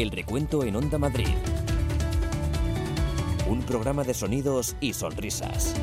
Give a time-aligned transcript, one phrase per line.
[0.00, 1.28] El recuento en Onda Madrid.
[3.46, 5.74] Un programa de sonidos y sonrisas.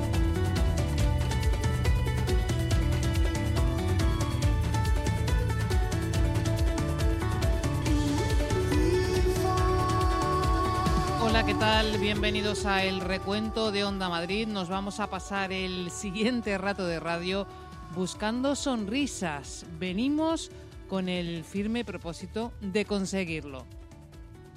[11.21, 11.99] Hola, ¿qué tal?
[11.99, 14.47] Bienvenidos a El Recuento de Onda Madrid.
[14.47, 17.45] Nos vamos a pasar el siguiente rato de radio
[17.93, 19.67] buscando sonrisas.
[19.77, 20.49] Venimos
[20.89, 23.63] con el firme propósito de conseguirlo.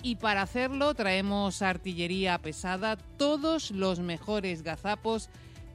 [0.02, 5.28] Y para hacerlo traemos artillería pesada, todos los mejores gazapos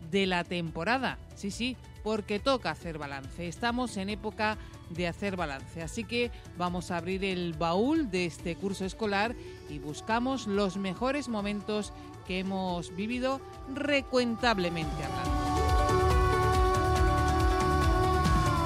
[0.09, 1.17] de la temporada.
[1.35, 3.47] Sí, sí, porque toca hacer balance.
[3.47, 4.57] Estamos en época
[4.89, 5.81] de hacer balance.
[5.81, 9.35] Así que vamos a abrir el baúl de este curso escolar
[9.69, 11.93] y buscamos los mejores momentos
[12.27, 13.41] que hemos vivido
[13.73, 15.45] recuentablemente hablando.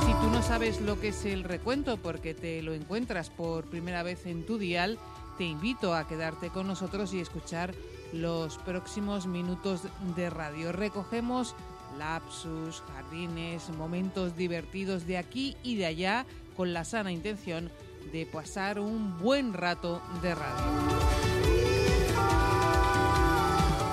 [0.06, 4.04] Si tú no sabes lo que es el recuento porque te lo encuentras por primera
[4.04, 4.98] vez en tu dial,
[5.40, 7.74] te invito a quedarte con nosotros y escuchar
[8.12, 9.84] los próximos minutos
[10.18, 10.74] de radio.
[10.74, 11.56] Recogemos
[11.98, 16.26] lapsus, jardines, momentos divertidos de aquí y de allá
[16.58, 17.72] con la sana intención
[18.12, 20.66] de pasar un buen rato de radio.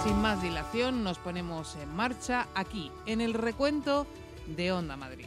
[0.02, 4.08] Sin más dilación, nos ponemos en marcha aquí en el recuento
[4.48, 5.26] de Onda Madrid.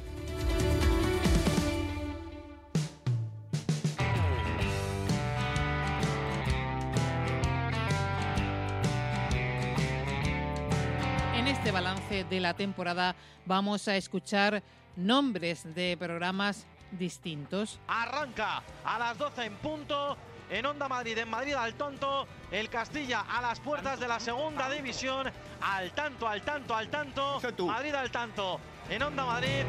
[11.40, 14.62] En este balance de la temporada vamos a escuchar
[14.98, 17.80] nombres de programas distintos.
[17.88, 20.17] Arranca a las 12 en punto
[20.50, 24.70] en Onda Madrid, en Madrid al tonto, el Castilla a las puertas de la segunda
[24.70, 29.64] división, al tanto, al tanto, al tanto, Madrid al tanto, en Onda Madrid.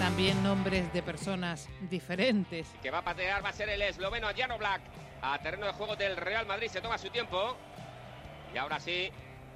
[0.00, 2.66] También nombres de personas diferentes.
[2.82, 4.80] que va a patear va a ser el esloveno Jano Black.
[5.22, 7.56] A terreno de juego del Real Madrid se toma su tiempo.
[8.54, 9.10] Y ahora sí,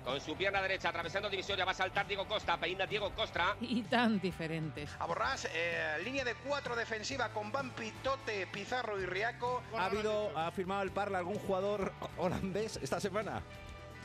[0.05, 3.57] con su pierna derecha atravesando división, ya va a saltar Diego Costa, peina Diego Costa.
[3.61, 4.91] Y tan diferentes.
[4.99, 9.63] A Borrás, eh, línea de cuatro defensiva con Bampi, Tote, Pizarro y Riaco.
[9.77, 13.43] ¿Ha habido, ha firmado el Parla algún jugador holandés esta semana?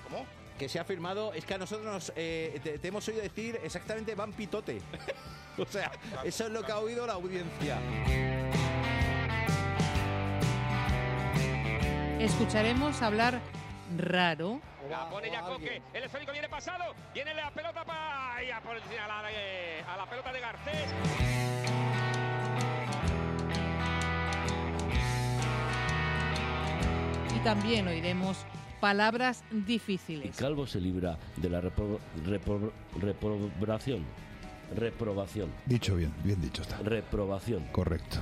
[0.03, 0.25] ¿Cómo?
[0.57, 3.59] Que se ha firmado, es que a nosotros nos, eh, te, te hemos oído decir
[3.63, 4.81] exactamente Van Pitote.
[5.57, 5.91] o sea,
[6.23, 7.78] eso es lo que ha oído la audiencia.
[12.19, 13.39] Escucharemos hablar
[13.97, 14.59] raro.
[14.89, 19.07] La pone ya Coque, el esférico viene pasado, viene la pelota para a, por- a
[19.22, 20.94] la, de- a la pelota de Garcés.
[27.35, 28.38] Y también oiremos
[28.79, 30.35] palabras difíciles.
[30.35, 32.72] Calvo se libra de la repro- repro-
[34.75, 35.50] reprobación.
[35.66, 36.78] Dicho bien, bien dicho está.
[36.78, 37.66] Reprobación.
[37.72, 38.17] Correcto.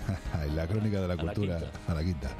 [0.54, 2.30] La crónica de la cultura a la quinta.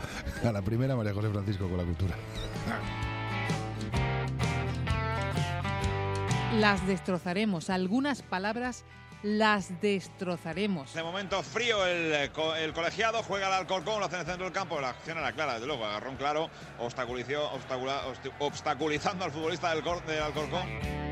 [0.44, 2.14] A la primera, María José Francisco con la cultura.
[6.58, 7.70] Las destrozaremos.
[7.70, 8.84] Algunas palabras
[9.22, 10.94] las destrozaremos.
[10.94, 14.44] De momento frío el, co- el colegiado, juega el Alcorcón, lo hace en el centro
[14.46, 16.48] del campo, la acción era clara, desde luego, agarrón claro,
[16.78, 18.00] obstaculizó, obstacula-
[18.38, 21.09] obstaculizando al futbolista del, del Alcorcón.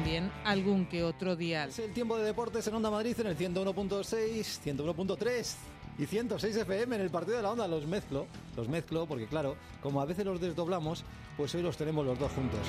[0.00, 1.68] También algún que otro dial.
[1.68, 4.06] Es el tiempo de deportes en Onda Madrid en el 101.6,
[4.64, 5.54] 101.3
[5.98, 7.68] y 106 FM en el partido de la Onda.
[7.68, 11.04] Los mezclo, los mezclo porque claro, como a veces los desdoblamos,
[11.36, 12.60] pues hoy los tenemos los dos juntos.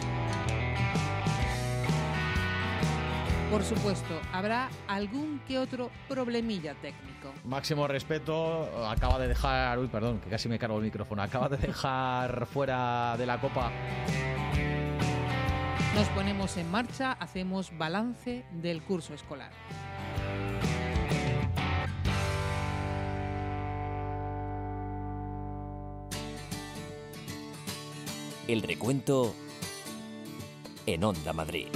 [3.49, 7.31] Por supuesto, habrá algún que otro problemilla técnico.
[7.45, 11.55] Máximo respeto, acaba de dejar, uy, perdón, que casi me cargo el micrófono, acaba de
[11.55, 13.71] dejar fuera de la copa.
[15.95, 19.51] Nos ponemos en marcha, hacemos balance del curso escolar.
[28.47, 29.35] El recuento
[30.85, 31.67] en Onda Madrid.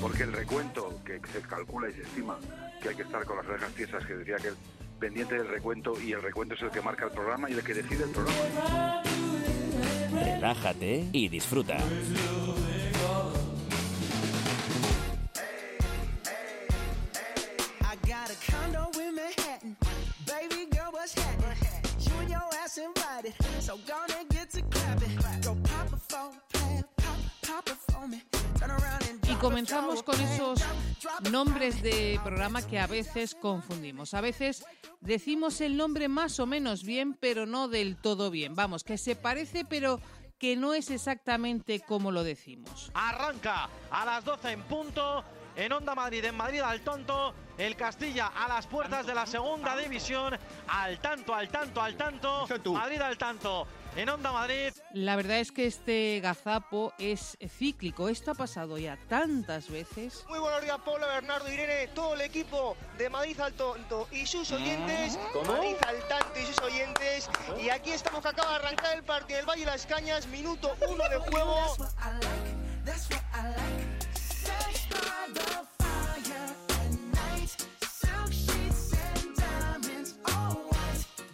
[0.00, 2.38] Porque el recuento que se calcula y se estima
[2.82, 4.56] que hay que estar con las orejas tiesas, que decía que el
[4.98, 7.74] pendiente del recuento y el recuento es el que marca el programa y el que
[7.74, 9.02] decide el programa.
[10.22, 11.78] Relájate y disfruta.
[28.56, 30.58] Turn around and comenzamos con esos
[31.30, 34.14] nombres de programa que a veces confundimos.
[34.14, 34.64] A veces
[35.02, 38.54] decimos el nombre más o menos bien, pero no del todo bien.
[38.54, 40.00] Vamos, que se parece, pero
[40.38, 42.90] que no es exactamente como lo decimos.
[42.94, 45.22] Arranca a las 12 en punto
[45.56, 47.34] en Onda Madrid, en Madrid al tonto.
[47.56, 50.36] El Castilla a las puertas de la segunda división.
[50.66, 52.46] Al tanto, al tanto, al tanto.
[52.72, 53.66] Madrid al tanto.
[53.94, 54.72] En Onda Madrid.
[54.92, 58.08] La verdad es que este gazapo es cíclico.
[58.08, 60.24] Esto ha pasado ya tantas veces.
[60.28, 64.50] Muy buenos días, Pablo, Bernardo, Irene, todo el equipo de Madrid al Tonto y sus
[64.50, 65.16] oyentes.
[65.32, 65.52] ¿Cómo?
[65.52, 67.30] Madrid al Tanto y sus oyentes.
[67.62, 70.74] Y aquí estamos que acaba de arrancar el partido del Valle de las Cañas, minuto
[70.88, 71.76] uno de juego.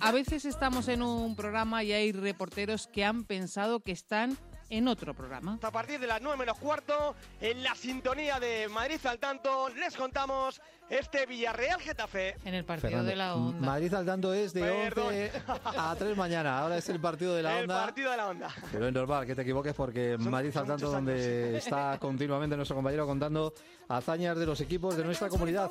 [0.01, 4.37] A veces estamos en un programa y hay reporteros que han pensado que están
[4.71, 5.59] en otro programa.
[5.63, 9.97] A partir de las 9 menos cuarto, en la sintonía de Madrid al Tanto, les
[9.97, 12.37] contamos este Villarreal Getafe.
[12.45, 13.67] En el partido Fernando, de la onda.
[13.67, 15.07] Madrid al tanto es de Perdón.
[15.09, 15.33] 11
[15.77, 16.59] a 3 mañana.
[16.59, 17.85] Ahora es el partido de la El onda.
[17.85, 18.55] partido de la onda.
[18.73, 23.07] Pero es normal que te equivoques porque Madrid al tanto donde está continuamente nuestro compañero
[23.07, 23.53] contando
[23.89, 25.71] hazañas de los equipos de nuestra comunidad.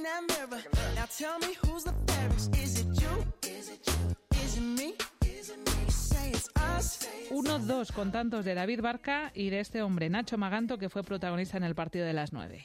[0.00, 0.62] In that mirror.
[0.94, 2.56] Now tell me who's the fairest.
[2.56, 3.50] Is it you?
[3.50, 4.38] Is it you?
[4.42, 4.94] Is it me?
[5.26, 5.90] Is it me?
[5.90, 7.06] Say it's us.
[7.30, 11.58] 1-2 con tantos de David Barca y de este hombre, Nacho Maganto, que fue protagonista
[11.58, 12.64] en el partido de las 9.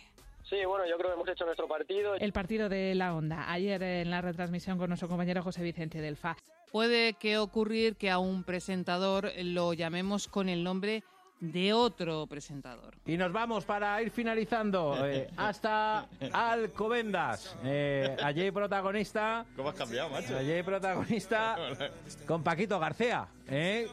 [0.50, 2.16] Sí, bueno, yo creo que hemos hecho nuestro partido.
[2.16, 6.16] El partido de la Onda, ayer en la retransmisión con nuestro compañero José Vicente del
[6.16, 6.38] FA.
[6.72, 11.04] Puede que ocurrir que a un presentador lo llamemos con el nombre
[11.40, 12.96] de otro presentador.
[13.06, 17.56] Y nos vamos para ir finalizando eh, hasta Alcobendas.
[17.64, 19.46] Eh, allí protagonista.
[19.56, 20.38] ¿Cómo has cambiado, macho?
[20.38, 21.56] Allí protagonista
[22.28, 23.28] con Paquito García.
[23.48, 23.88] ¿eh?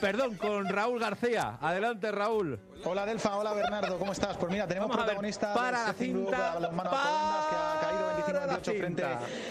[0.00, 1.58] Perdón, con Raúl García.
[1.60, 2.58] Adelante, Raúl.
[2.84, 4.36] Hola Delfa, hola Bernardo, ¿cómo estás?
[4.36, 9.04] Pues mira, tenemos Vamos protagonista para la cinta, Alcobendas, que ha caído 25-28 frente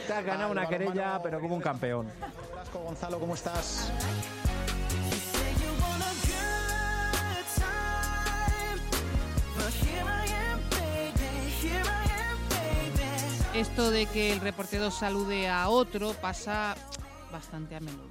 [0.06, 2.08] Te has ganado una querella, pero como un campeón.
[2.74, 3.92] Gonzalo, ¿cómo estás?
[13.62, 16.76] Esto de que el reportero salude a otro pasa
[17.32, 18.10] bastante a menudo.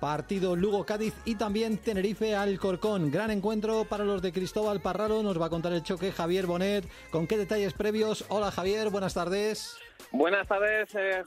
[0.00, 3.12] Partido Lugo-Cádiz y también Tenerife-Alcorcón.
[3.12, 5.22] Gran encuentro para los de Cristóbal Parralo.
[5.22, 6.84] Nos va a contar el choque Javier Bonet.
[7.12, 8.24] ¿Con qué detalles previos?
[8.28, 9.76] Hola Javier, buenas tardes.
[10.10, 11.22] Buenas tardes, eh,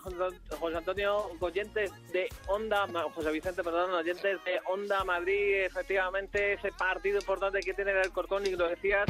[0.59, 2.85] José Antonio, oyentes de Onda,
[3.15, 8.45] José Vicente, perdón, oyentes de Onda Madrid, efectivamente, ese partido importante que tiene el Corcón,
[8.45, 9.05] y lo decías,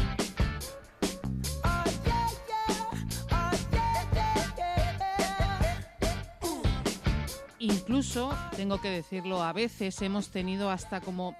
[7.61, 11.35] Incluso, tengo que decirlo, a veces hemos tenido hasta como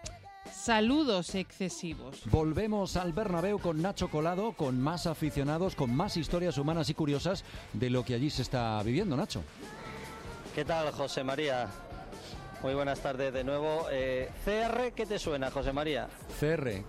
[0.53, 2.21] saludos excesivos.
[2.25, 7.43] Volvemos al Bernabéu con Nacho Colado, con más aficionados, con más historias humanas y curiosas
[7.73, 9.41] de lo que allí se está viviendo, Nacho.
[10.53, 11.67] ¿Qué tal, José María?
[12.61, 13.87] Muy buenas tardes de nuevo.
[13.91, 16.07] Eh, CR, ¿qué te suena, José María?
[16.39, 16.83] CR.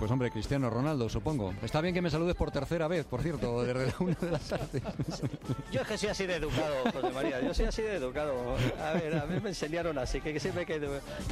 [0.00, 1.52] Pues hombre, Cristiano Ronaldo, supongo.
[1.62, 4.38] Está bien que me saludes por tercera vez, por cierto, desde la una de la
[4.38, 4.82] tarde.
[5.70, 7.42] Yo es que soy así de educado, José María.
[7.42, 8.56] Yo soy así de educado.
[8.82, 10.80] A ver, a mí me enseñaron así, que siempre hay que,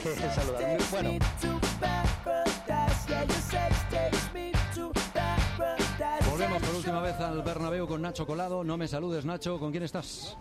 [0.02, 0.78] que saludar.
[0.90, 1.12] Bueno.
[6.30, 8.64] Volvemos por última vez al Bernabéu con Nacho Colado.
[8.64, 9.58] No me saludes, Nacho.
[9.58, 10.36] ¿Con quién estás?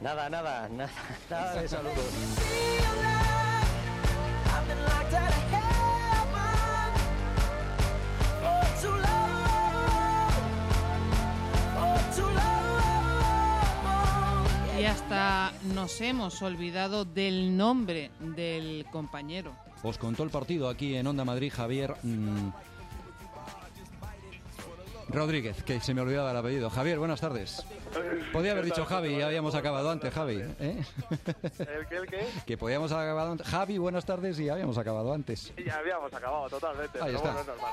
[0.00, 0.90] nada, nada, nada,
[1.28, 1.98] nada de saludos.
[14.94, 19.52] Hasta nos hemos olvidado del nombre del compañero.
[19.82, 22.50] Os contó el partido aquí en Onda Madrid Javier mm,
[25.08, 26.70] Rodríguez, que se me olvidaba el apellido.
[26.70, 27.66] Javier, buenas tardes.
[28.32, 30.36] Podía haber dicho Javi, ya habíamos acabado antes, Javi.
[30.60, 30.84] ¿eh?
[31.58, 32.26] ¿El qué, el qué?
[32.46, 33.48] Que podíamos haber acabado antes.
[33.48, 35.52] Javi, buenas tardes y ya habíamos acabado antes.
[35.64, 37.32] Ya habíamos acabado totalmente, Ahí está.
[37.32, 37.72] bueno, es normal.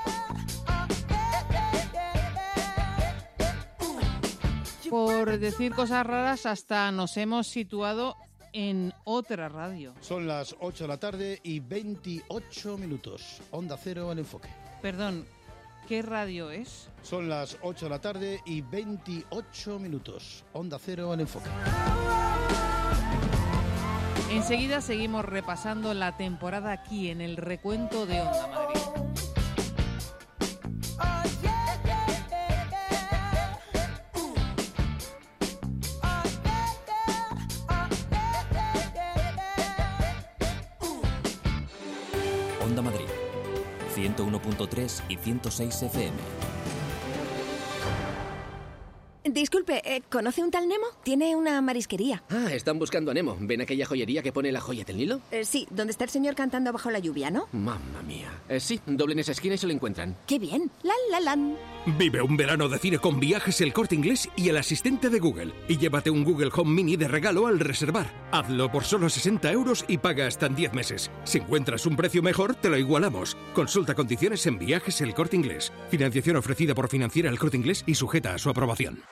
[4.90, 8.16] Por decir cosas raras, hasta nos hemos situado
[8.52, 9.94] en otra radio.
[10.00, 13.40] Son las 8 de la tarde y 28 minutos.
[13.50, 14.48] Onda Cero, el enfoque.
[14.80, 15.26] Perdón,
[15.88, 16.88] ¿qué radio es?
[17.02, 20.44] Son las 8 de la tarde y 28 minutos.
[20.52, 21.48] Onda Cero, el enfoque.
[24.30, 28.82] Enseguida seguimos repasando la temporada aquí en el recuento de Onda Madrid.
[44.02, 46.12] 101.3 y 106 FM.
[49.24, 50.84] Disculpe, eh, ¿conoce un tal Nemo?
[51.04, 52.24] Tiene una marisquería.
[52.28, 53.36] Ah, están buscando a Nemo.
[53.38, 55.20] ¿Ven aquella joyería que pone la joya del Nilo?
[55.30, 57.46] Eh, sí, donde está el señor cantando bajo la lluvia, ¿no?
[57.52, 58.32] Mamma mía.
[58.48, 60.16] Eh, sí, doblen esa esquina y se lo encuentran.
[60.26, 60.72] ¡Qué bien!
[60.82, 61.56] ¡La, la, lan!
[61.84, 65.52] Vive un verano de cine con viajes El Corte Inglés y el asistente de Google.
[65.66, 68.06] Y llévate un Google Home Mini de regalo al reservar.
[68.30, 71.10] Hazlo por solo 60 euros y paga hasta en 10 meses.
[71.24, 73.36] Si encuentras un precio mejor, te lo igualamos.
[73.52, 75.72] Consulta condiciones en viajes El Corte Inglés.
[75.90, 79.02] Financiación ofrecida por Financiera El Corte Inglés y sujeta a su aprobación.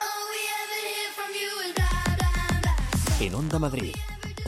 [3.20, 3.94] En Onda Madrid,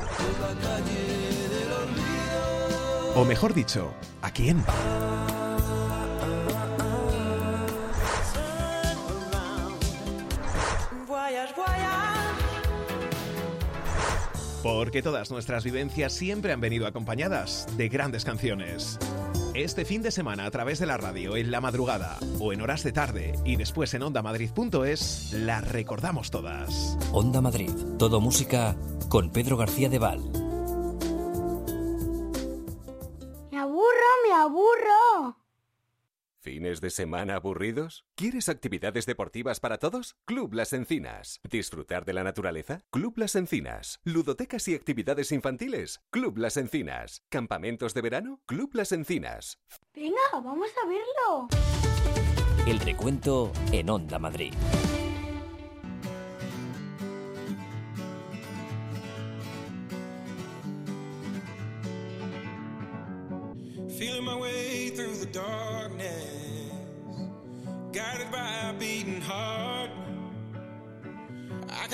[3.16, 4.64] O mejor dicho, ¿a quién
[14.64, 19.00] Porque todas nuestras vivencias siempre han venido acompañadas de grandes canciones.
[19.54, 22.84] Este fin de semana a través de la radio, en la madrugada o en horas
[22.84, 26.98] de tarde y después en ondamadrid.es, las recordamos todas.
[27.12, 28.76] Onda Madrid, todo música
[29.10, 30.22] con Pedro García de Val.
[33.52, 35.41] Me aburro, me aburro.
[36.44, 38.04] ¿Fines de semana aburridos?
[38.16, 40.16] ¿Quieres actividades deportivas para todos?
[40.26, 41.40] Club Las Encinas.
[41.48, 42.82] ¿Disfrutar de la naturaleza?
[42.90, 44.00] Club Las Encinas.
[44.06, 46.02] ¿Ludotecas y actividades infantiles?
[46.10, 47.24] Club Las Encinas.
[47.30, 48.42] ¿Campamentos de verano?
[48.48, 49.60] Club Las Encinas.
[49.94, 51.48] Venga, vamos a verlo.
[52.66, 54.56] El recuento en Onda Madrid.
[64.02, 65.81] Feeling my way through the darkness,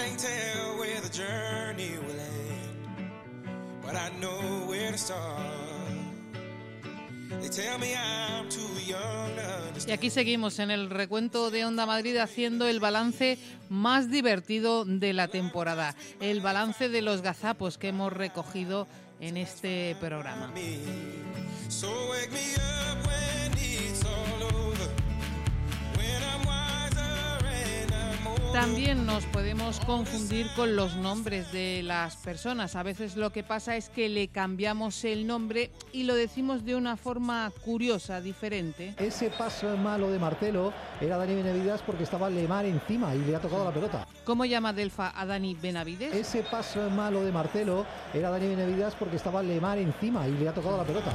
[0.07, 3.11] can't tell where the journey will end,
[3.83, 5.41] but I know where to start.
[7.41, 9.89] They tell me I'm too young to understand.
[9.89, 13.37] Y aquí seguimos en el recuento de Onda Madrid haciendo el balance
[13.69, 18.87] más divertido de la temporada, el balance de los gazapos que hemos recogido
[19.19, 20.51] en este programa.
[21.69, 22.76] So wake me up
[28.53, 32.75] También nos podemos confundir con los nombres de las personas.
[32.75, 36.75] A veces lo que pasa es que le cambiamos el nombre y lo decimos de
[36.75, 38.95] una forma curiosa, diferente.
[38.97, 43.39] Ese paso malo de Marcelo era Dani Benavides porque estaba Lemar encima y le ha
[43.39, 44.07] tocado la pelota.
[44.23, 46.13] ¿Cómo llama Delfa a Dani Benavides?
[46.13, 50.53] Ese paso malo de Marcelo era Dani Benavides porque estaba Lemar encima y le ha
[50.53, 51.13] tocado la pelota.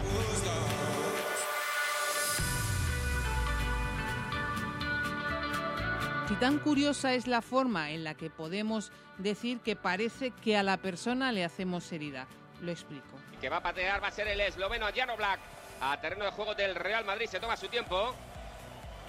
[6.33, 10.63] Si tan curiosa es la forma en la que podemos decir que parece que a
[10.63, 12.27] la persona le hacemos herida.
[12.63, 13.19] Lo explico.
[13.35, 15.39] El que va a patear va a ser el esloveno Jano Black.
[15.83, 18.15] A terreno de juego del Real Madrid se toma su tiempo.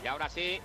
[0.04, 0.60] Y ahora sí,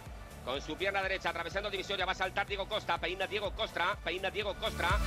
[0.44, 2.98] con su pierna derecha atravesando divisoria va a saltar Diego Costa.
[2.98, 3.96] Peina Diego Costa.
[4.02, 4.98] Peina Diego Costa.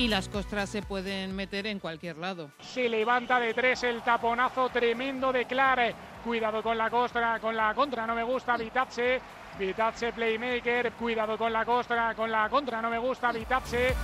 [0.00, 2.50] Y las costras se pueden meter en cualquier lado.
[2.58, 5.94] Se levanta de tres el taponazo tremendo de Clare.
[6.24, 9.20] Cuidado con la costra, con la contra, no me gusta Vitazze.
[9.58, 13.94] Vitazze playmaker, cuidado con la costra, con la contra, no me gusta Vitazze.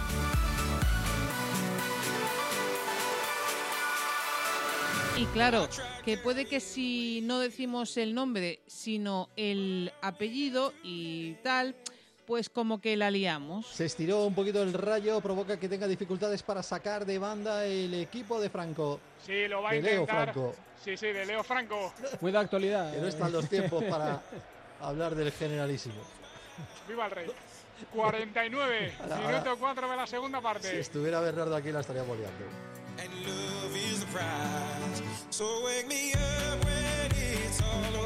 [5.17, 5.67] Y claro,
[6.05, 11.75] que puede que si no decimos el nombre, sino el apellido y tal,
[12.27, 13.67] pues como que la liamos.
[13.69, 17.95] Se estiró un poquito el rayo, provoca que tenga dificultades para sacar de banda el
[17.95, 19.01] equipo de Franco.
[19.25, 20.33] Sí, lo va a De Leo intentar.
[20.33, 20.55] Franco.
[20.85, 21.93] Sí, sí, de Leo Franco.
[22.21, 22.93] Muy de actualidad.
[22.93, 24.21] Que no están los tiempos para
[24.81, 25.95] hablar del generalísimo.
[26.89, 27.31] Viva el rey.
[27.93, 30.81] 49, Ahora, minuto 4 de la segunda Si parte.
[30.81, 32.45] estuviera Bernardo aquí la estaría boleando.
[32.99, 35.27] And love is the prize.
[35.29, 38.06] So wake me up when it's all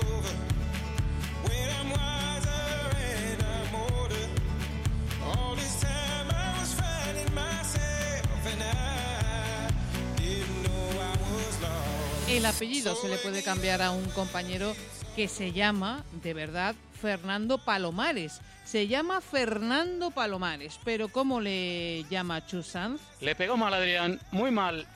[12.36, 14.74] el apellido se le puede cambiar a un compañero
[15.16, 18.40] que se llama, de verdad, Fernando Palomares.
[18.64, 23.00] Se llama Fernando Palomares, pero ¿cómo le llama Chusanz?
[23.20, 24.86] Le pegó mal Adrián, muy mal.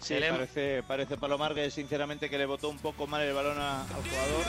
[0.00, 3.32] Sí, Se le- parece, parece Palomar que sinceramente que le botó un poco mal el
[3.32, 4.44] balón a- al jugador.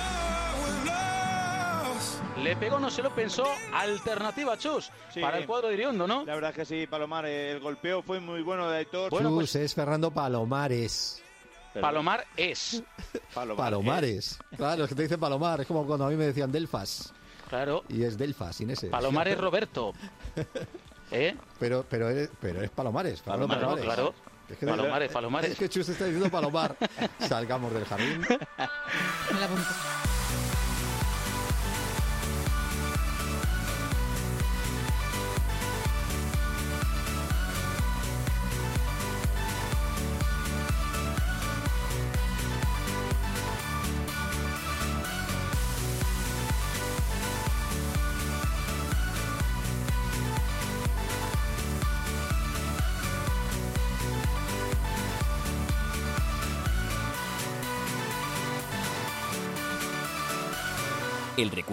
[2.43, 3.45] Le pegó, no se lo pensó.
[3.73, 5.21] Alternativa, Chus, Sí.
[5.21, 6.25] para el cuadro de Iriondo, ¿no?
[6.25, 9.11] La verdad es que sí, Palomar, eh, el golpeo fue muy bueno de Aitor.
[9.11, 11.22] Chus, es Fernando Palomares.
[11.81, 12.83] Palomar es.
[13.33, 14.39] Palomares.
[14.55, 15.61] Claro, es que te dicen Palomar.
[15.61, 17.13] Es como cuando a mí me decían Delfas.
[17.49, 17.83] Claro.
[17.89, 18.87] Y es Delfas, sin ese.
[18.87, 19.93] Palomar es Roberto.
[21.11, 21.35] ¿Eh?
[21.59, 23.21] Pero, pero, eres, pero es Palomares.
[23.21, 23.85] Palomar, no, Palomares.
[23.85, 24.13] claro.
[24.49, 25.51] Es que Palomares, Palomares.
[25.51, 26.75] Es que Chus está diciendo Palomar.
[27.19, 28.25] Salgamos del jardín.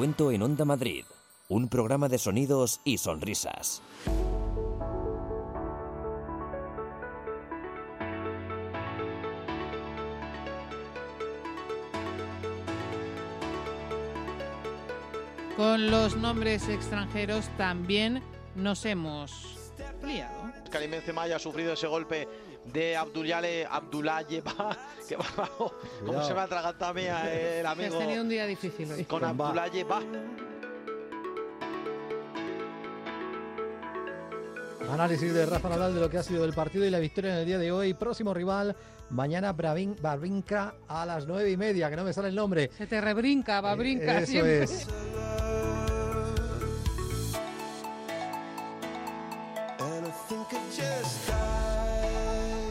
[0.00, 1.04] Recuento en Onda Madrid.
[1.50, 3.82] Un programa de sonidos y sonrisas.
[15.54, 18.22] Con los nombres extranjeros también
[18.54, 19.70] nos hemos
[20.02, 20.50] liado.
[20.70, 22.26] Karim Benzema ya ha sufrido ese golpe
[22.64, 24.76] de Abdullale, Abdullayeva,
[25.08, 25.50] que va,
[26.04, 27.94] ¿cómo se me ha atragantado a mí eh, el Que amigo?
[27.94, 29.04] Has tenido un día difícil hoy.
[29.04, 29.54] Con Con va.
[34.92, 37.38] Análisis de Rafa Nadal de lo que ha sido el partido y la victoria en
[37.38, 37.94] el día de hoy.
[37.94, 38.74] Próximo rival,
[39.10, 42.70] mañana Bravin, Barbinca a las nueve y media, que no me sale el nombre.
[42.76, 44.64] Se te rebrinca, va brinca Eso siempre.
[44.64, 44.88] es.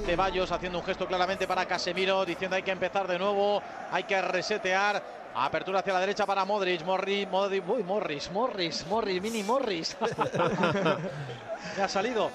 [0.09, 4.19] Ceballos haciendo un gesto claramente para Casemiro, diciendo hay que empezar de nuevo, hay que
[4.19, 5.03] resetear.
[5.35, 9.95] Apertura hacia la derecha para Modric, Morris, Modric, uy, Morris, Morris, Morris, mini Morris.
[11.77, 12.31] Me ha salido.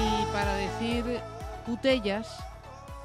[0.00, 1.20] Y para decir
[1.66, 2.42] putellas,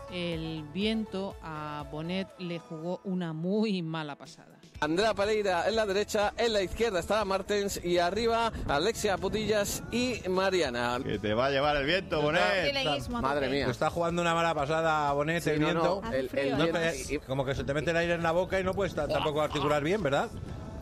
[0.10, 4.59] el viento a Bonet le jugó una muy mala pasada.
[4.82, 10.22] Andrea Pereira en la derecha, en la izquierda estaba Martens y arriba Alexia Putillas y
[10.30, 11.00] Mariana.
[11.04, 12.42] Que te va a llevar el viento, Bonet.
[13.10, 13.66] Madre mía.
[13.66, 16.02] Te está jugando una mala pasada, Bonet, Sí, el no, viento.
[16.04, 18.32] no, el- el No, viento- pero- como que se te mete el aire en la
[18.32, 20.30] boca y no puedes ta- tampoco articular bien, ¿verdad?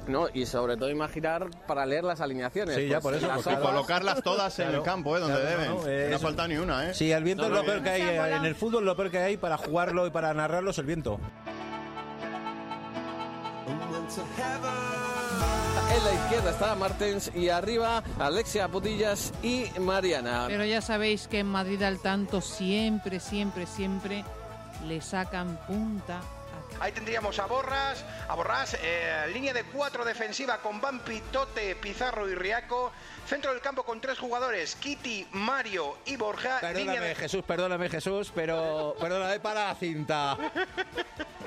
[0.07, 2.75] No, y sobre todo imaginar para leer las alineaciones.
[2.75, 3.39] Sí, ya pues, por eso.
[3.39, 5.19] hojas- colocarlas todas en el campo, ¿eh?
[5.19, 5.75] Donde Claro, deben.
[5.75, 6.93] no, eh, faltado ni una, ¿eh?
[6.93, 8.01] Sí, el viento No, es lo peor que hay.
[8.03, 8.35] Eh.
[8.35, 11.19] En el fútbol lo peor que hay para jugarlo y para narrarlo es el viento.
[15.95, 20.45] En la izquierda estaba Martens y arriba Alexia Putillas y Mariana.
[20.47, 24.23] Pero ya sabéis que en Madrid al tanto siempre, siempre, siempre
[24.87, 26.21] le sacan punta.
[26.79, 32.29] Ahí tendríamos a Borras, a Borrás, eh, línea de cuatro defensiva con Bampi, Tote, Pizarro
[32.29, 32.91] y Riaco.
[33.27, 36.59] Centro del campo con tres jugadores, Kitty, Mario y Borja.
[36.61, 40.37] Perdóname, de- Jesús, perdóname, Jesús, pero perdóname para la cinta.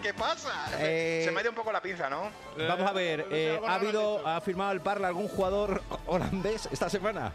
[0.02, 0.66] ¿Qué pasa?
[0.78, 2.30] Eh, Se me ha ido un poco la pinza, ¿no?
[2.68, 7.32] Vamos a ver, eh, ¿ha habido, ha firmado el Parla algún jugador holandés esta semana?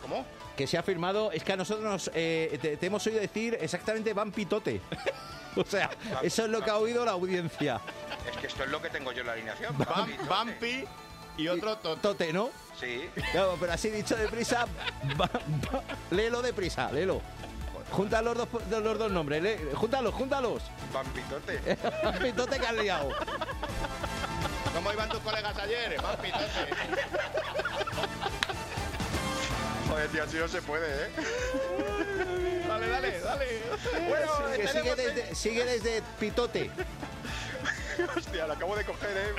[0.00, 0.24] ¿Cómo?
[0.56, 3.58] Que se ha firmado, es que a nosotros nos, eh, te, te hemos oído decir
[3.60, 4.80] exactamente Van Pitote.
[5.56, 5.90] o sea,
[6.22, 7.80] eso es lo que ha oído la audiencia.
[8.30, 9.76] Es que esto es lo que tengo yo en la alineación.
[10.28, 10.84] Bampi
[11.36, 12.50] y otro Tote, ¿no?
[12.78, 13.08] Sí.
[13.32, 14.66] Claro, pero así dicho deprisa,
[15.20, 17.20] va- va- léelo deprisa, léelo.
[17.90, 20.62] Junta los dos, los dos nombres, lé- júntalos, júntalos.
[20.92, 21.58] Vampitote.
[22.22, 23.10] Pitote que has liado.
[24.74, 25.96] ¿Cómo iban tus colegas ayer?
[29.94, 31.08] Joder, tío, así no se puede, ¿eh?
[32.66, 33.46] Dale, dale, dale.
[34.08, 36.68] Bueno, sigue, sigue desde, sigue desde Pitote.
[38.16, 39.34] Hostia, lo acabo de coger, ¿eh?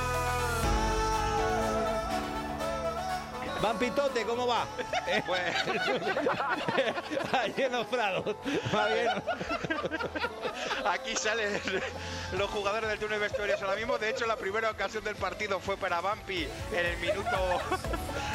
[3.61, 4.65] Van Pitote, ¿cómo va?
[5.27, 5.55] Pues...
[7.33, 8.35] Allí en los prados.
[8.73, 9.09] Va bien.
[10.85, 11.59] Aquí salen
[12.37, 13.97] los jugadores del túnel de vestuarios ahora mismo.
[13.97, 17.61] De hecho, la primera ocasión del partido fue para Bampi en el minuto,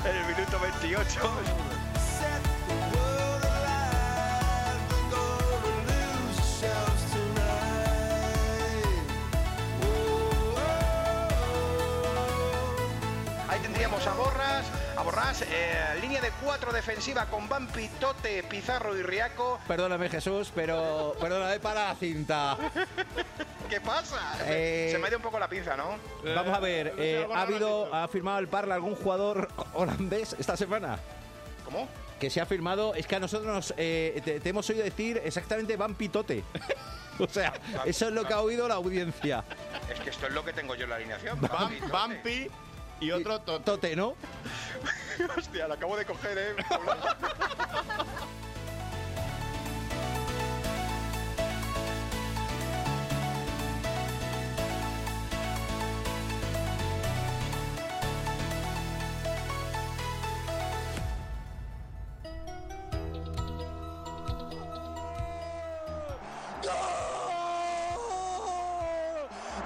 [0.05, 1.66] en el minuto 28.
[14.97, 19.59] Borras, a Borras, eh, línea de cuatro defensiva con Bampi, Tote, Pizarro y Riaco.
[19.69, 22.57] Perdóname Jesús, pero perdóname para la cinta.
[23.71, 24.19] ¿Qué pasa?
[24.47, 25.97] Eh, Se me ha ido un poco la pinza, ¿no?
[26.35, 30.99] Vamos a ver, eh, ¿ha habido, ha firmado el Parla algún jugador holandés esta semana?
[31.65, 31.89] ¿Cómo?
[32.21, 35.21] Que se ha firmado, es que a nosotros nos, eh, te, te hemos oído decir
[35.25, 36.43] exactamente Bampi Tote.
[37.19, 37.53] o sea,
[37.85, 39.45] eso es lo que ha oído la audiencia.
[39.93, 41.41] Es que esto es lo que tengo yo en la alineación.
[41.41, 42.49] Bam- Bampi
[43.01, 43.65] y otro Tote.
[43.65, 44.15] Tote, ¿no?
[45.37, 46.55] Hostia, la acabo de coger, ¿eh?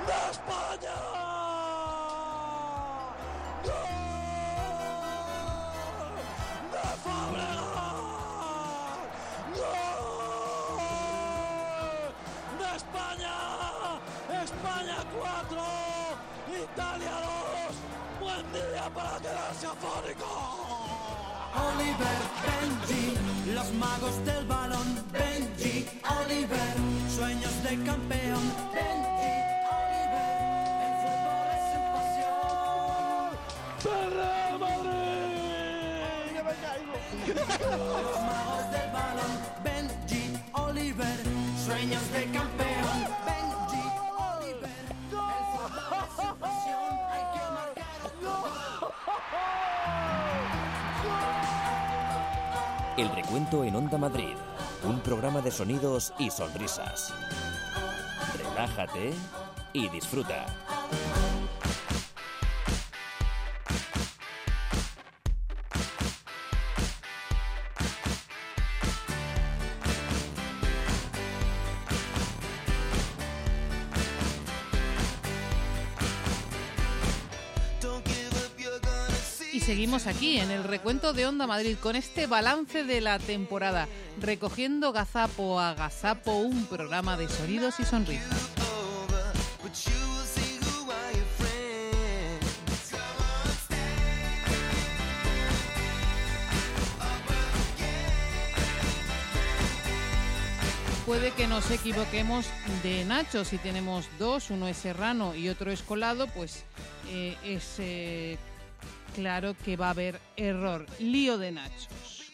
[0.06, 1.19] ¡De España!
[53.00, 54.34] El recuento en Onda Madrid.
[54.84, 57.14] Un programa de sonidos y sonrisas.
[58.36, 59.14] Relájate
[59.72, 60.44] y disfruta.
[80.06, 83.86] Aquí en el recuento de Onda Madrid con este balance de la temporada,
[84.18, 88.50] recogiendo gazapo a gazapo un programa de sonidos y sonrisas.
[101.04, 102.46] Puede que nos equivoquemos
[102.82, 106.64] de Nacho, si tenemos dos, uno es serrano y otro es colado, pues
[107.08, 108.38] eh, es eh,
[109.14, 111.88] claro que va a haber error, lío de Nacho.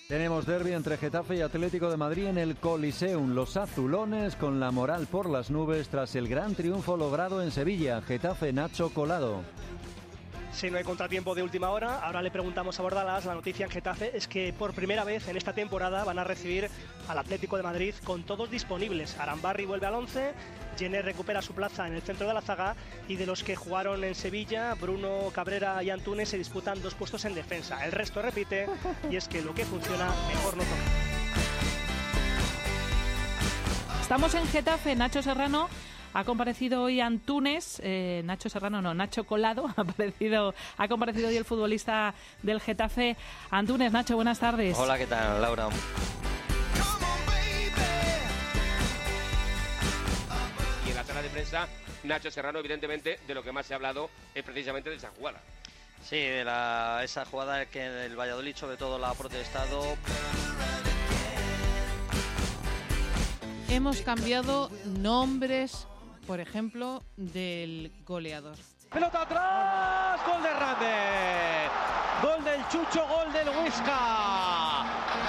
[0.09, 3.35] Tenemos derby entre Getafe y Atlético de Madrid en el Coliseum.
[3.35, 8.01] Los azulones con la moral por las nubes tras el gran triunfo logrado en Sevilla.
[8.03, 9.43] Getafe Nacho Colado.
[10.57, 13.27] Si no hay contratiempo de última hora, ahora le preguntamos a Bordalas.
[13.27, 16.71] La noticia en Getafe es que por primera vez en esta temporada van a recibir
[17.09, 19.19] al Atlético de Madrid con todos disponibles.
[19.19, 20.33] Arambarri vuelve al 11,
[20.79, 22.75] Jenner recupera su plaza en el centro de la zaga
[23.07, 27.27] y de los que jugaron en Sevilla, Bruno Cabrera y Antunes se disputan dos puestos
[27.27, 27.85] en defensa.
[27.85, 28.66] El resto repite
[29.11, 30.77] y es que lo que funciona mejor no toca.
[34.01, 35.69] Estamos en Getafe, Nacho Serrano.
[36.16, 41.37] Ha comparecido hoy Antunes, eh, Nacho Serrano no, Nacho Colado, ha, aparecido, ha comparecido hoy
[41.37, 43.18] el futbolista del Getafe.
[43.50, 44.79] Antunes, Nacho, buenas tardes.
[44.79, 45.68] Hola, ¿qué tal, Laura?
[50.87, 51.68] Y en la sala de prensa,
[52.05, 55.42] Nacho Serrano, evidentemente, de lo que más se ha hablado es precisamente de esa jugada.
[56.02, 59.83] Sí, de la- esa jugada que el Valladolid sobre todo la ha protestado.
[63.68, 65.87] Hemos cambiado nombres,
[66.27, 68.57] por ejemplo, del goleador.
[68.93, 71.71] Pelota atrás, gol de Hernández.
[72.23, 74.85] Gol del Chucho, gol del Huesca.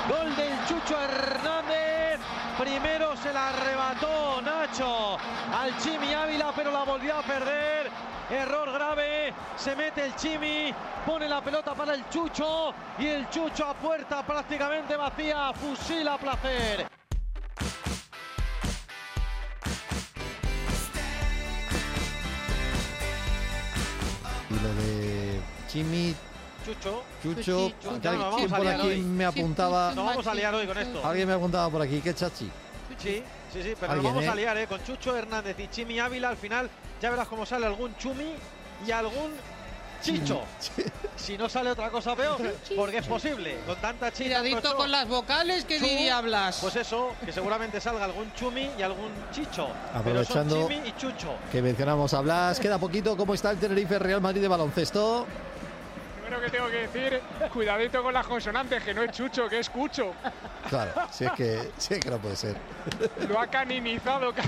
[0.10, 2.20] Gol del Chucho Hernández.
[2.58, 5.18] Primero se la arrebató Nacho
[5.54, 7.92] al Chimi Ávila, pero la volvió a perder.
[8.30, 10.74] Error grave, se mete el Chimi,
[11.06, 16.97] pone la pelota para el Chucho y el Chucho a puerta prácticamente vacía, fusila placer.
[25.78, 26.16] Chimi,
[26.66, 27.04] Chucho.
[27.22, 29.02] Chucho, No, por aquí hoy.
[29.02, 29.94] me apuntaba.
[29.94, 31.06] No vamos a liar hoy con esto.
[31.06, 32.50] Alguien me apuntaba por aquí, que chachi.
[32.98, 33.22] Sí,
[33.54, 34.28] sí, sí, pero nos vamos ¿eh?
[34.28, 34.66] a liar, ¿eh?
[34.66, 36.68] Con Chucho Hernández y Chimi Ávila, al final
[37.00, 38.34] ya verás cómo sale algún Chumi
[38.88, 39.34] y algún
[40.02, 40.42] Chicho.
[41.18, 42.38] Si no sale otra cosa peor,
[42.76, 43.58] porque es posible.
[43.66, 44.40] Con tanta chicha.
[44.40, 46.60] Cuidadito con las vocales, que Chu, diablas.
[46.62, 49.68] Pues eso, que seguramente salga algún Chumi y algún Chicho.
[49.94, 51.34] Aprovechando Pero son Chimi y Chucho.
[51.52, 52.60] Que mencionamos a Blas.
[52.60, 53.18] Queda poquito.
[53.18, 55.26] ¿Cómo está el Tenerife Real Madrid de baloncesto?
[56.28, 57.22] Primero que tengo que decir,
[57.54, 60.13] cuidadito con las consonantes, que no es chucho, que es cucho.
[60.70, 62.56] Claro, si es que, si es que no puede ser.
[63.30, 64.34] Lo ha caninizado.
[64.34, 64.44] ca-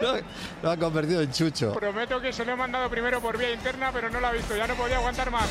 [0.00, 0.16] Lo,
[0.62, 1.72] lo ha convertido en chucho.
[1.74, 4.56] Prometo que se lo he mandado primero por vía interna, pero no lo ha visto,
[4.56, 5.48] ya no podía aguantar más.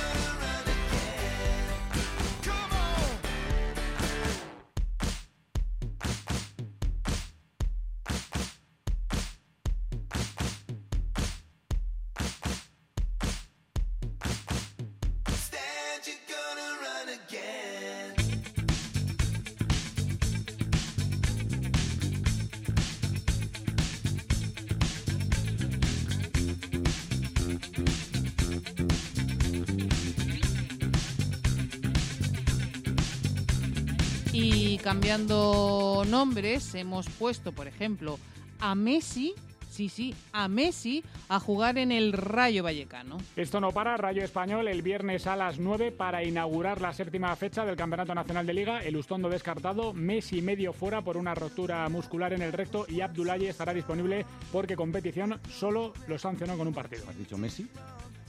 [34.86, 38.20] Cambiando nombres, hemos puesto, por ejemplo,
[38.60, 39.34] a Messi,
[39.68, 43.18] sí, sí, a Messi a jugar en el Rayo Vallecano.
[43.36, 47.66] Esto no para, Rayo Español el viernes a las 9 para inaugurar la séptima fecha
[47.66, 48.84] del Campeonato Nacional de Liga.
[48.84, 53.50] El Ustondo descartado, Messi medio fuera por una rotura muscular en el recto y Abdullaye
[53.50, 57.06] estará disponible porque competición solo lo sancionó con un partido.
[57.10, 57.68] ¿Has dicho Messi?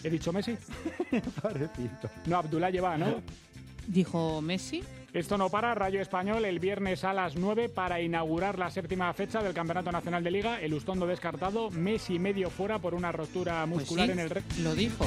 [0.02, 0.56] ¿He dicho Messi?
[1.42, 2.10] Parecido.
[2.24, 3.20] No, Abdullaye va, ¿no?
[3.86, 4.82] Dijo Messi.
[5.16, 9.42] Esto no para, Rayo Español el viernes a las 9 para inaugurar la séptima fecha
[9.42, 10.60] del Campeonato Nacional de Liga.
[10.60, 14.54] El Ustondo descartado, Messi medio fuera por una rotura muscular sí, en el recto.
[14.60, 15.06] Lo dijo.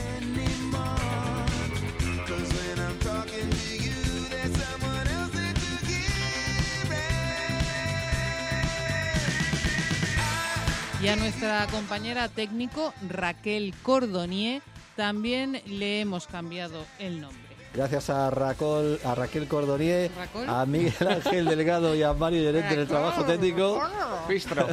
[11.04, 14.64] Y a nuestra compañera técnico Raquel Cordonier
[14.96, 17.49] también le hemos cambiado el nombre.
[17.74, 20.50] Gracias a, Racol, a Raquel Cordonier, ¿Racol?
[20.50, 23.82] a Miguel Ángel Delgado y a Mario Llorente en el trabajo técnico.
[24.28, 24.68] Pistro.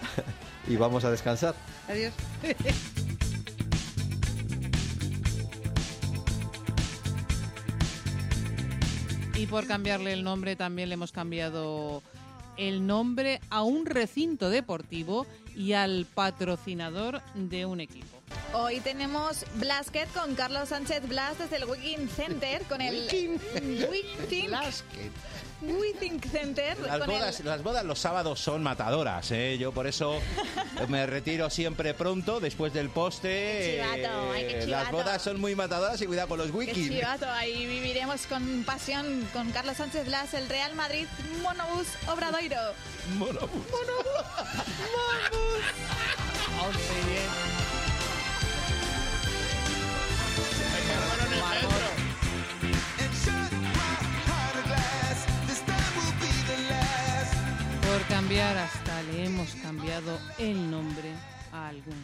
[0.68, 1.54] y vamos a descansar.
[1.88, 2.12] Adiós.
[9.36, 12.02] Y por cambiarle el nombre también le hemos cambiado
[12.56, 18.15] el nombre a un recinto deportivo y al patrocinador de un equipo.
[18.52, 23.38] Hoy tenemos Blasket con Carlos Sánchez Blas desde el Wiking Center con el Wiking.
[23.90, 25.12] Wiking Blasket.
[26.30, 29.56] Center Las con el- bodas, las bodas los sábados son matadoras, ¿eh?
[29.58, 30.20] Yo por eso
[30.88, 33.28] me retiro siempre pronto, después del poste.
[33.28, 34.82] Qué chivato, ay, qué Eh, chivato.
[34.84, 36.88] Las bodas son muy matadoras y cuidado con los wikis.
[36.88, 41.06] chivato, ahí viviremos con pasión con Carlos Sánchez Blas, el Real Madrid
[41.42, 42.60] Monobús Obradoiro.
[43.18, 43.34] Por
[59.96, 61.10] cambiado el nombre
[61.52, 61.94] a algún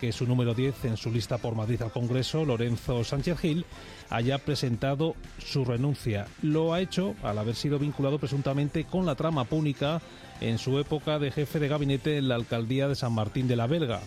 [0.00, 3.64] que su número 10 en su lista por Madrid al Congreso, Lorenzo Sánchez Gil,
[4.10, 6.26] haya presentado su renuncia.
[6.42, 10.02] Lo ha hecho al haber sido vinculado presuntamente con la trama púnica
[10.42, 13.66] en su época de jefe de gabinete en la alcaldía de San Martín de la
[13.66, 14.02] Belga.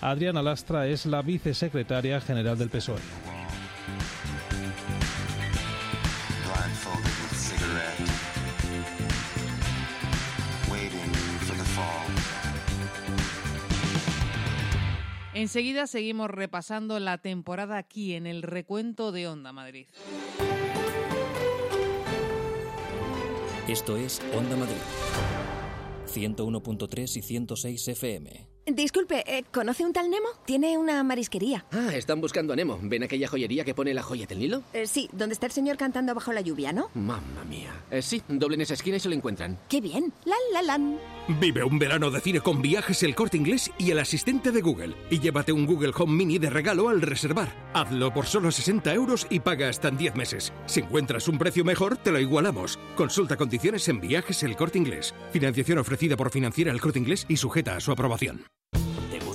[0.00, 3.43] Adriana Lastra es la vicesecretaria general del PSOE.
[15.34, 19.88] Enseguida seguimos repasando la temporada aquí en el recuento de Onda Madrid.
[23.66, 24.76] Esto es Onda Madrid.
[26.06, 28.53] 101.3 y 106 FM.
[28.66, 30.28] Disculpe, eh, ¿conoce un tal Nemo?
[30.46, 31.66] Tiene una marisquería.
[31.70, 32.78] Ah, están buscando a Nemo.
[32.82, 34.62] ¿Ven aquella joyería que pone la joya del Nilo?
[34.72, 36.88] Eh, sí, donde está el señor cantando bajo la lluvia, ¿no?
[36.94, 37.84] Mamma mía.
[37.90, 39.58] Eh, sí, doblen esa esquina y se lo encuentran.
[39.68, 40.14] ¡Qué bien!
[40.24, 40.98] ¡La, la, lan!
[41.40, 44.94] Vive un verano de cine con viajes El Corte Inglés y el asistente de Google.
[45.10, 47.54] Y llévate un Google Home Mini de regalo al reservar.
[47.74, 50.54] Hazlo por solo 60 euros y paga hasta en 10 meses.
[50.64, 52.78] Si encuentras un precio mejor, te lo igualamos.
[52.96, 55.14] Consulta condiciones en viajes El Corte Inglés.
[55.32, 58.44] Financiación ofrecida por Financiera El Corte Inglés y sujeta a su aprobación.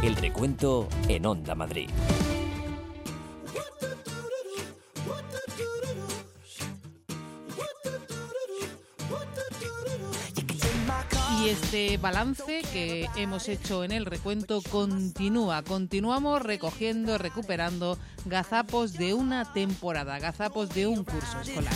[0.02, 1.90] El recuento en Onda Madrid.
[11.46, 15.62] Y este balance que hemos hecho en el recuento continúa.
[15.62, 21.72] Continuamos recogiendo, recuperando gazapos de una temporada, gazapos de un curso escolar.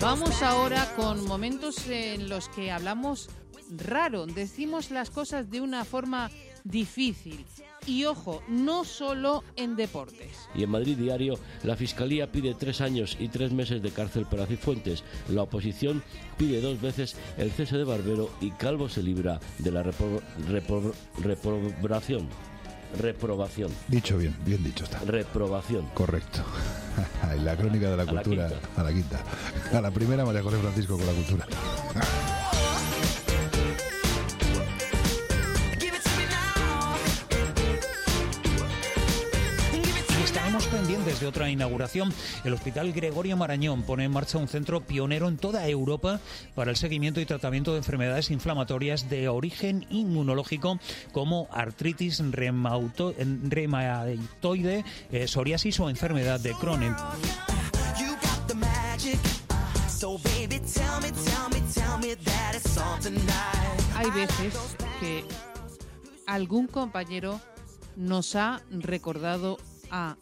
[0.00, 3.28] Vamos ahora con momentos en los que hablamos
[3.76, 6.30] raro, decimos las cosas de una forma
[6.62, 7.44] difícil.
[7.86, 10.48] Y ojo, no solo en deportes.
[10.54, 14.46] Y en Madrid Diario, la Fiscalía pide tres años y tres meses de cárcel para
[14.46, 15.04] Cifuentes.
[15.28, 16.02] La oposición
[16.36, 20.92] pide dos veces el cese de Barbero y Calvo se libra de la repro- repro-
[21.18, 22.28] reprobación.
[22.98, 23.70] Reprobación.
[23.88, 25.00] Dicho bien, bien dicho está.
[25.00, 25.86] Reprobación.
[25.94, 26.42] Correcto.
[27.44, 29.20] La crónica de la A la cultura a la quinta.
[29.72, 31.46] A la primera, María José Francisco con la cultura.
[41.20, 42.12] De otra inauguración.
[42.44, 46.20] El Hospital Gregorio Marañón pone en marcha un centro pionero en toda Europa
[46.54, 50.78] para el seguimiento y tratamiento de enfermedades inflamatorias de origen inmunológico
[51.12, 53.14] como artritis reumauto-
[53.48, 56.94] reumatoide, eh, psoriasis o enfermedad de Crohn.
[63.96, 64.54] Hay veces
[65.00, 65.24] que
[66.26, 67.40] algún compañero
[67.96, 69.58] nos ha recordado
[69.90, 70.16] a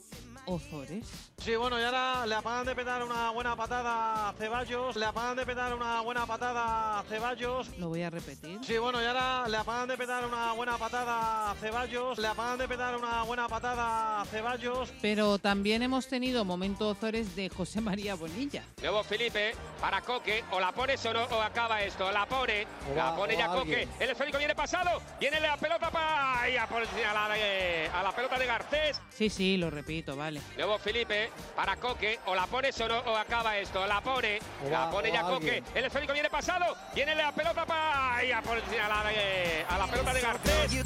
[0.46, 1.04] Ozores.
[1.38, 4.96] Sí, bueno, y ahora le acaban de petar una buena patada a Ceballos.
[4.96, 7.68] Le acaban de petar una buena patada a Ceballos.
[7.78, 8.58] Lo voy a repetir.
[8.64, 12.18] Sí, bueno, y ahora le acaban de petar una buena patada a Ceballos.
[12.18, 14.92] Le acaban de petar una buena patada a Ceballos.
[15.02, 18.64] Pero también hemos tenido momento Ozores de José María Bonilla.
[18.80, 20.44] Nuevo Felipe para Coque.
[20.50, 22.10] O la pones o no, o acaba esto.
[22.12, 22.66] La pone.
[22.92, 23.60] O la pone ya Coque.
[23.60, 23.90] alguien.
[23.98, 25.02] El esférico viene pasado.
[25.18, 26.48] Viene la pelota para.
[26.50, 29.00] Y a, por- a la, a la pelota de Garcés.
[29.10, 30.33] Sí, sí, lo repito, vale.
[30.56, 32.18] Nuevo Felipe para Coque.
[32.26, 33.86] O la pones o no, o acaba esto.
[33.86, 34.38] La pone.
[34.66, 35.22] O la pone ya.
[35.22, 35.62] Coque.
[35.74, 36.76] El esférico viene pasado.
[36.94, 38.24] Viene la pelota para.
[38.24, 40.84] Y a, por- a la, de- a la pelota de Garcés.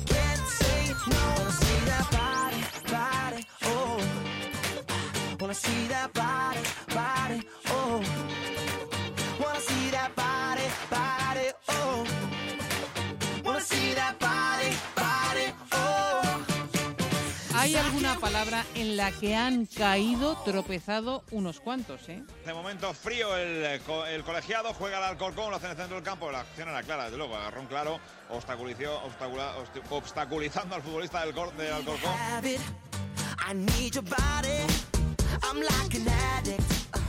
[18.32, 22.22] Palabra en la que han caído, tropezado unos cuantos, eh?
[22.44, 25.94] De momento frío el, co- el colegiado, juega el Alcorcón, lo hace en el centro
[25.96, 30.82] del campo, la acción era clara, desde luego, agarrón claro, obstaculizó, obstacula- obst- obstaculizando al
[30.82, 32.12] futbolista del, del Alcorcón.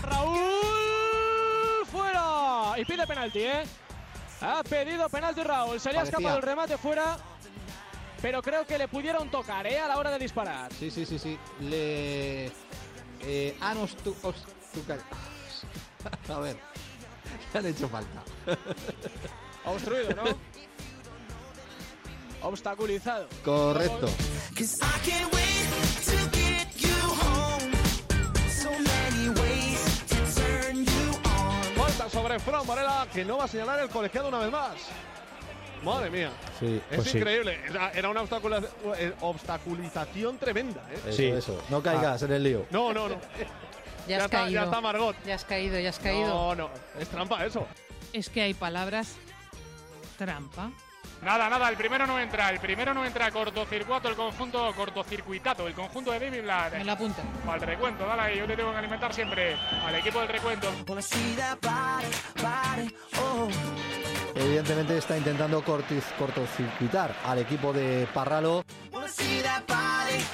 [0.03, 0.39] Raúl
[1.91, 3.63] fuera y pide penalti, ¿eh?
[4.39, 5.81] Ha pedido penalti Raúl.
[5.81, 7.17] Se le ha escapado el remate fuera,
[8.21, 9.79] pero creo que le pudieron tocar, ¿eh?
[9.79, 10.71] A la hora de disparar.
[10.73, 11.37] Sí, sí, sí, sí.
[11.61, 12.51] Le.
[13.21, 14.15] Eh, han ostu-
[16.29, 16.57] A ver.
[17.53, 18.23] Le han hecho falta.
[19.65, 20.23] Ha obstruido, ¿no?
[22.41, 23.27] Obstaculizado.
[23.43, 24.07] Correcto.
[31.75, 34.73] Falta sobre Fran Varela, que no va a señalar el colegiado una vez más.
[35.83, 36.31] Madre mía.
[36.59, 37.17] Sí, Es pues sí.
[37.17, 37.59] increíble.
[37.69, 38.61] Era, era una obstacula-
[38.97, 40.99] eh, obstaculización tremenda, ¿eh?
[41.09, 41.63] Eso, eso.
[41.69, 42.65] No caigas en el lío.
[42.71, 43.15] No, no, no.
[43.15, 44.51] Ya, Ya has está- caído.
[44.61, 45.15] ya está Margot.
[45.25, 46.27] Ya has caído, ya has caído.
[46.27, 46.69] No, no.
[46.99, 47.65] Es trampa eso.
[48.13, 49.15] Es que hay palabras
[50.17, 50.71] trampa.
[51.21, 55.73] Nada, nada, el primero no entra, el primero no entra cortocircuito, el conjunto cortocircuitado, el
[55.73, 56.73] conjunto de David Blatt.
[56.75, 57.21] Me la apunta.
[57.45, 59.55] Para el recuento, dale ahí, yo te tengo que alimentar siempre
[59.85, 60.71] al equipo del recuento.
[63.21, 63.47] Oh.
[64.33, 68.63] Evidentemente está intentando cortis- cortocircuitar al equipo de Parralo.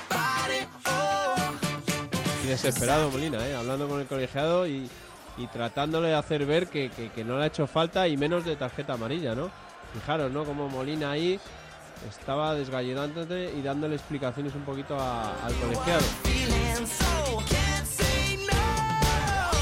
[0.10, 1.36] Body, oh.
[2.44, 3.56] Y desesperado Molina, ¿eh?
[3.56, 4.88] hablando con el colegiado y,
[5.38, 8.46] y tratándole de hacer ver que, que- que no le ha hecho falta y menos
[8.46, 9.50] de tarjeta amarilla, ¿no?
[10.00, 10.44] Fijaros, ¿no?
[10.44, 11.40] Como Molina ahí
[12.10, 16.02] estaba desgallinándote y dándole explicaciones un poquito a- al colegiado.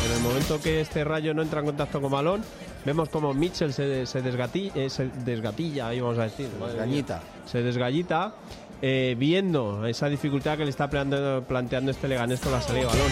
[0.05, 2.43] En el momento que este rayo no entra en contacto con balón,
[2.85, 6.49] vemos como Mitchell se, se, desgati- eh, se desgatilla, ahí vamos a decir.
[6.57, 6.67] mía.
[6.67, 7.21] Desgañita.
[7.45, 8.33] Se desgallita,
[8.81, 12.87] eh, viendo esa dificultad que le está planteando, planteando este Leganés con la salida de
[12.87, 13.11] balón.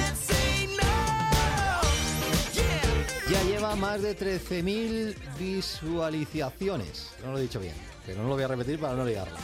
[3.72, 7.16] Ya más de 13.000 visualizaciones.
[7.24, 7.74] No lo he dicho bien,
[8.06, 9.38] pero no lo voy a repetir para no ligarla.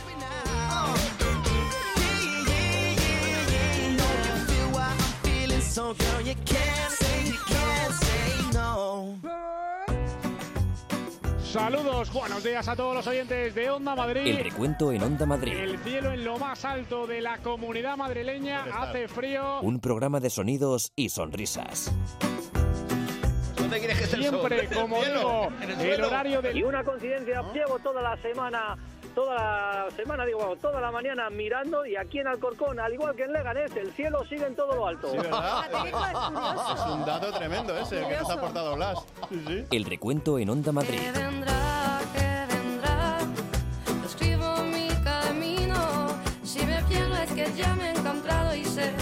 [11.54, 14.28] Saludos, buenos días a todos los oyentes de Onda Madrid.
[14.28, 15.54] El recuento en Onda Madrid.
[15.54, 19.62] El cielo en lo más alto de la comunidad madrileña hace frío.
[19.62, 21.94] Un programa de sonidos y sonrisas.
[23.68, 24.32] ¿Dónde quieres que esté el sol?
[24.40, 25.20] Siempre, ¿En el como cielo?
[25.20, 28.78] digo, ¿En el el horario del Y una coincidencia, llevo toda la semana,
[29.14, 33.14] toda la semana, digo, vamos, toda la mañana mirando y aquí en Alcorcón, al igual
[33.16, 35.12] que en Leganés, el cielo sigue en todo lo alto.
[35.12, 35.66] Sí, ¿verdad?
[36.78, 39.00] Es un dato tremendo ese, el que nos ha aportado Blas.
[39.30, 39.66] Sí, sí.
[39.72, 41.00] El recuento en Onda Madrid.
[41.14, 43.18] vendrá, que vendrá.
[44.06, 46.08] Escribo mi camino.
[46.44, 48.94] Si me pierdo es que ya me he encontrado y sé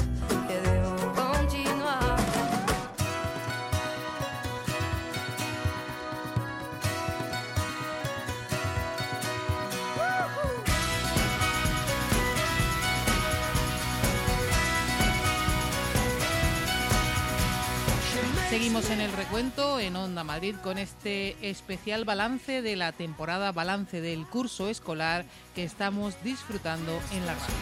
[18.65, 24.01] Seguimos en el recuento en Onda Madrid con este especial balance de la temporada, balance
[24.01, 27.53] del curso escolar que estamos disfrutando en la radio.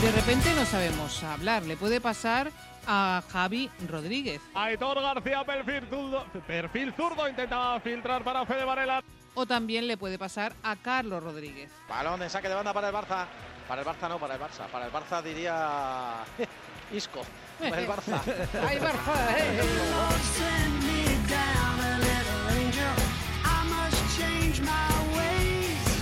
[0.00, 2.50] De repente no sabemos hablar, le puede pasar
[2.86, 4.40] a Javi Rodríguez.
[4.54, 9.04] Aitor García, perfil zurdo, perfil zurdo, intentaba filtrar para Fede Varela.
[9.34, 11.70] O también le puede pasar a Carlos Rodríguez.
[11.90, 13.26] Balón de saque de banda para el Barça.
[13.68, 14.66] Para el Barça no, para el Barça.
[14.70, 16.24] Para el Barça diría
[16.92, 17.20] Isco.
[17.58, 18.20] Para el Barça.
[18.68, 19.36] ¡Ay, Barça!
[19.38, 20.66] eh!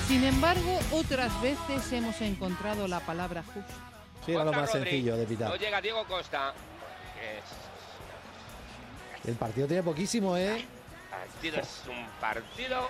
[0.06, 3.72] Sin embargo, otras veces hemos encontrado la palabra justa.
[4.24, 5.58] Sí, era lo más sencillo de No pitar.
[5.58, 6.54] llega Diego Costa.
[7.20, 7.42] Es-
[9.28, 10.64] El partido tiene poquísimo, ¿eh?
[11.10, 12.88] partido es un partido.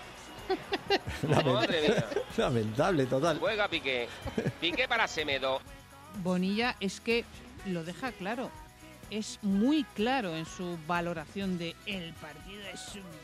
[1.29, 2.07] Lamen- Madre mía.
[2.37, 3.39] Lamentable, total.
[3.39, 4.09] Juega Piqué.
[4.61, 5.61] Piqué para Semedo.
[6.23, 7.25] Bonilla es que
[7.67, 8.51] lo deja claro.
[9.11, 13.24] Es muy claro en su valoración de el partido es un partido.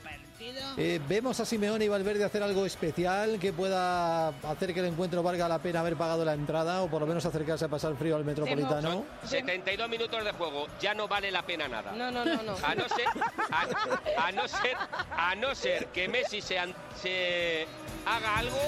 [0.77, 5.23] Eh, ¿Vemos a Simeone y Valverde hacer algo especial que pueda hacer que el encuentro
[5.23, 8.17] valga la pena haber pagado la entrada o por lo menos acercarse a pasar frío
[8.17, 9.05] al Metropolitano?
[9.25, 10.67] 72 minutos de juego.
[10.81, 11.93] Ya no vale la pena nada.
[11.93, 12.57] No, no, no, no.
[12.63, 13.07] A no ser,
[13.51, 14.77] a, a no ser,
[15.17, 16.57] a no ser que Messi se,
[17.01, 17.67] se
[18.07, 18.59] haga algo.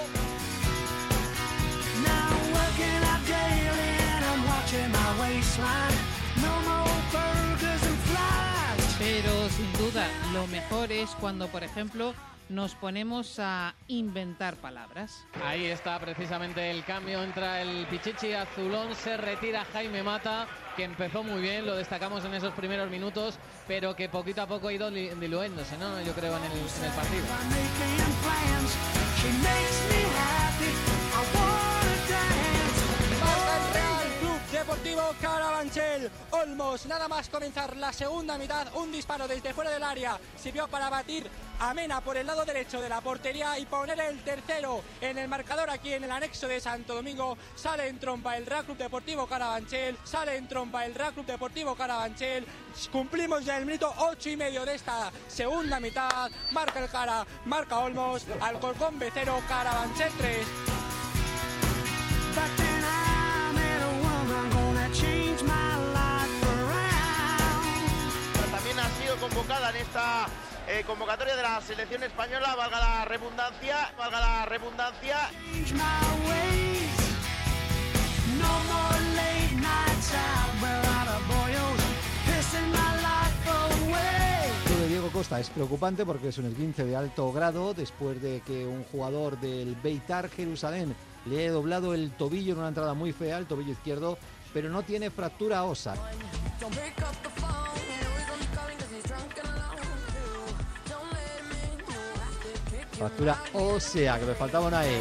[2.05, 5.97] Now working out daily and I'm watching my waistline.
[6.43, 6.91] No more burgers and flies.
[9.03, 12.14] Pero sin duda, lo mejor es cuando, por ejemplo,
[12.48, 15.24] nos ponemos a inventar palabras.
[15.44, 20.46] Ahí está precisamente el cambio, entra el Pichichi azulón, se retira Jaime Mata,
[20.76, 24.68] que empezó muy bien, lo destacamos en esos primeros minutos, pero que poquito a poco
[24.68, 26.00] ha ido diluyéndose, ¿no?
[26.03, 27.24] Yo creo en el, en el partido.
[35.20, 36.10] Carabanchel.
[36.30, 40.90] Olmos, nada más comenzar la segunda mitad, un disparo desde fuera del área sirvió para
[40.90, 41.28] batir
[41.60, 45.28] a Mena por el lado derecho de la portería y poner el tercero en el
[45.28, 47.36] marcador aquí en el anexo de Santo Domingo.
[47.54, 51.74] Sale en trompa el Real Club Deportivo Carabanchel, sale en trompa el Real Club Deportivo
[51.74, 52.46] Carabanchel.
[52.90, 56.30] Cumplimos ya el minuto ocho y medio de esta segunda mitad.
[56.50, 60.46] Marca el cara, marca Olmos, Alcorcón B0, Carabanchel 3.
[69.43, 70.26] Convocada en esta
[70.68, 75.16] eh, convocatoria de la selección española, valga la redundancia, valga la redundancia.
[84.70, 88.43] Lo de Diego Costa es preocupante porque es un esguince de alto grado después de
[88.43, 90.95] que un jugador del Beitar Jerusalén
[91.26, 94.18] le haya doblado el tobillo en una entrada muy fea, el tobillo izquierdo,
[94.55, 95.95] pero no tiene fractura ósea.
[103.03, 104.96] Fractura ósea, que me faltaba una E.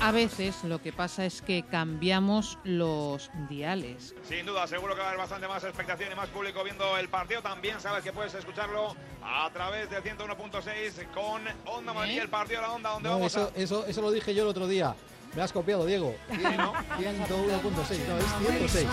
[0.00, 4.14] A veces lo que pasa es que cambiamos los diales.
[4.26, 7.10] Sin duda, seguro que va a haber bastante más expectación y más público viendo el
[7.10, 7.42] partido.
[7.42, 12.66] También sabes que puedes escucharlo a través del 101.6 con Onda Madrid, el partido de
[12.68, 13.58] la Onda, donde No, vamos eso, a...
[13.60, 14.94] eso, eso lo dije yo el otro día.
[15.36, 16.14] Me has copiado, Diego.
[16.30, 18.88] 101.6, no, es 106.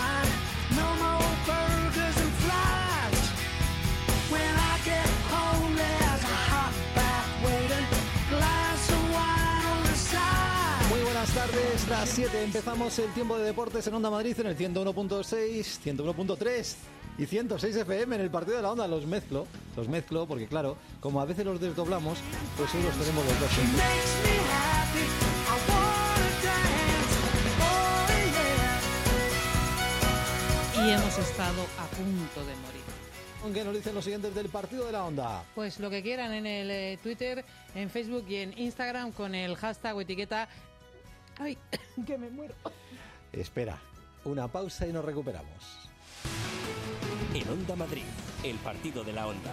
[11.70, 16.74] 3, las 7, empezamos el tiempo de deportes en Onda Madrid en el 101.6, 101.3
[17.16, 18.88] y 106 FM en el partido de la Onda.
[18.88, 19.46] Los mezclo,
[19.76, 22.18] los mezclo porque claro, como a veces los desdoblamos,
[22.56, 23.50] pues hoy los tenemos los dos.
[30.74, 33.54] Y hemos estado a punto de morir.
[33.54, 35.44] ¿Qué nos dicen los siguientes del partido de la onda?
[35.54, 37.44] Pues lo que quieran en el eh, Twitter,
[37.74, 40.48] en Facebook y en Instagram con el hashtag o etiqueta
[41.40, 41.56] ¡Ay,
[42.06, 42.54] que me muero!
[43.32, 43.78] Espera,
[44.24, 45.78] una pausa y nos recuperamos.
[47.34, 48.04] En Onda Madrid,
[48.44, 49.50] el partido de la Onda.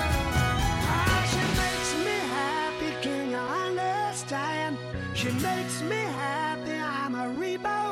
[0.00, 4.78] Ah, She makes me happy, can you understand?
[5.14, 7.87] She makes me happy, I'm a reborn man.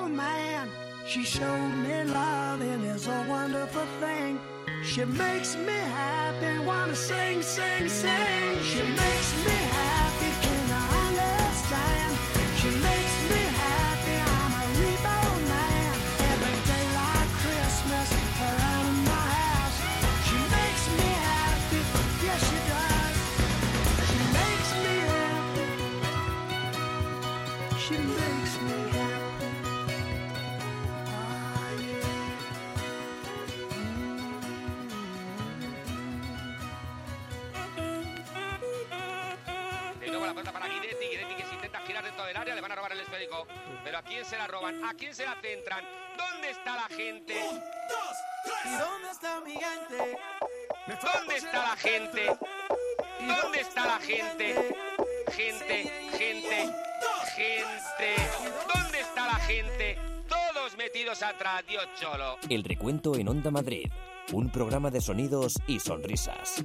[1.17, 4.39] She showed me love and it's a wonderful thing.
[4.85, 8.63] She makes me happy, wanna sing, sing, sing.
[8.63, 9.66] She makes me
[42.25, 42.55] del área.
[42.55, 43.47] Le van a robar el esférico.
[43.85, 44.85] Pero ¿a quién se la roban?
[44.85, 45.85] ¿A quién se la centran?
[46.17, 47.35] ¿Dónde está la gente?
[48.65, 50.19] ¿Y dónde está mi gente?
[50.87, 52.37] ¿Dónde está la gente?
[53.43, 54.77] ¿Dónde está la gente?
[55.33, 56.73] Gente, gente,
[57.35, 58.17] gente.
[58.75, 59.99] ¿Dónde está la gente?
[60.29, 62.39] Todos metidos atrás, Dios cholo.
[62.49, 63.91] El recuento en Onda Madrid.
[64.33, 66.65] Un programa de sonidos y sonrisas.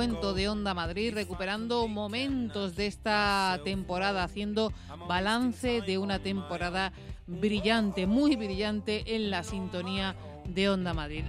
[0.00, 4.72] Recuento de Onda Madrid, recuperando momentos de esta temporada, haciendo
[5.06, 6.94] balance de una temporada
[7.26, 11.24] brillante, muy brillante en la sintonía de Onda Madrid.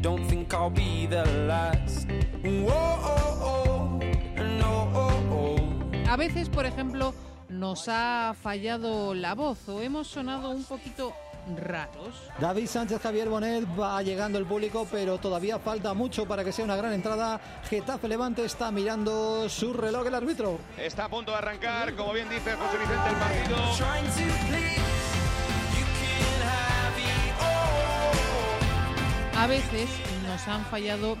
[0.00, 2.08] Don't think I'll be the last.
[2.42, 4.00] Whoa, oh, oh,
[4.58, 6.08] no, oh, oh.
[6.08, 7.12] A veces, por ejemplo,
[7.56, 11.12] nos ha fallado la voz o hemos sonado un poquito
[11.56, 12.14] raros.
[12.40, 16.64] David Sánchez Javier Bonet va llegando el público, pero todavía falta mucho para que sea
[16.64, 17.40] una gran entrada.
[17.68, 20.58] Getafe Levante está mirando su reloj el árbitro.
[20.76, 23.56] Está a punto de arrancar, como bien dice José Vicente, el partido.
[29.38, 29.88] A veces
[30.26, 31.16] nos han fallado,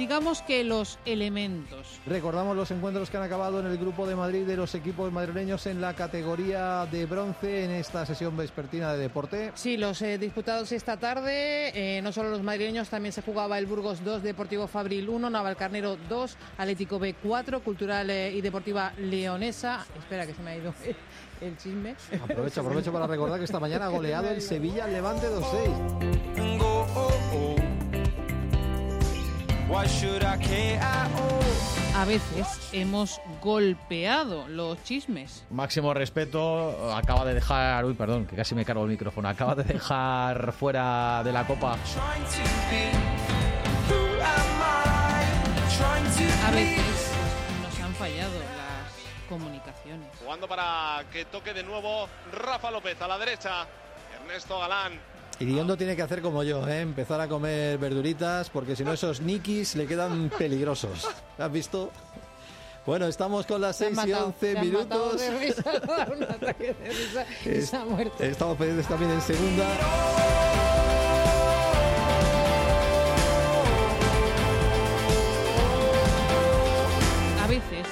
[0.00, 2.00] digamos que los elementos.
[2.06, 5.66] Recordamos los encuentros que han acabado en el grupo de Madrid de los equipos madrileños
[5.66, 9.52] en la categoría de bronce en esta sesión vespertina de deporte.
[9.56, 13.66] Sí, los eh, disputados esta tarde, eh, no solo los madrileños, también se jugaba el
[13.66, 19.84] Burgos 2, Deportivo Fabril 1, Navalcarnero 2, Atlético B 4, Cultural eh, y Deportiva Leonesa.
[19.98, 20.72] Espera, que se me ha ido
[21.42, 21.94] el chisme.
[22.22, 27.49] Aprovecho, aprovecho para recordar que esta mañana ha goleado el Sevilla Levante 2-6.
[31.94, 35.44] A veces hemos golpeado los chismes.
[35.50, 39.62] Máximo respeto, acaba de dejar, uy, perdón, que casi me cargo el micrófono, acaba de
[39.62, 41.74] dejar fuera de la copa
[46.44, 47.12] A veces
[47.62, 50.08] nos han fallado las comunicaciones.
[50.18, 53.66] Jugando para que toque de nuevo Rafa López a la derecha.
[54.20, 54.98] Ernesto Galán.
[55.40, 56.82] Iriondo tiene que hacer como yo, ¿eh?
[56.82, 61.08] empezar a comer verduritas, porque si no esos nikis le quedan peligrosos.
[61.38, 61.90] ¿Has visto?
[62.84, 65.22] Bueno, estamos con las 6 y 11 minutos.
[68.18, 69.66] Estamos pendientes también en segunda.
[77.42, 77.86] A veces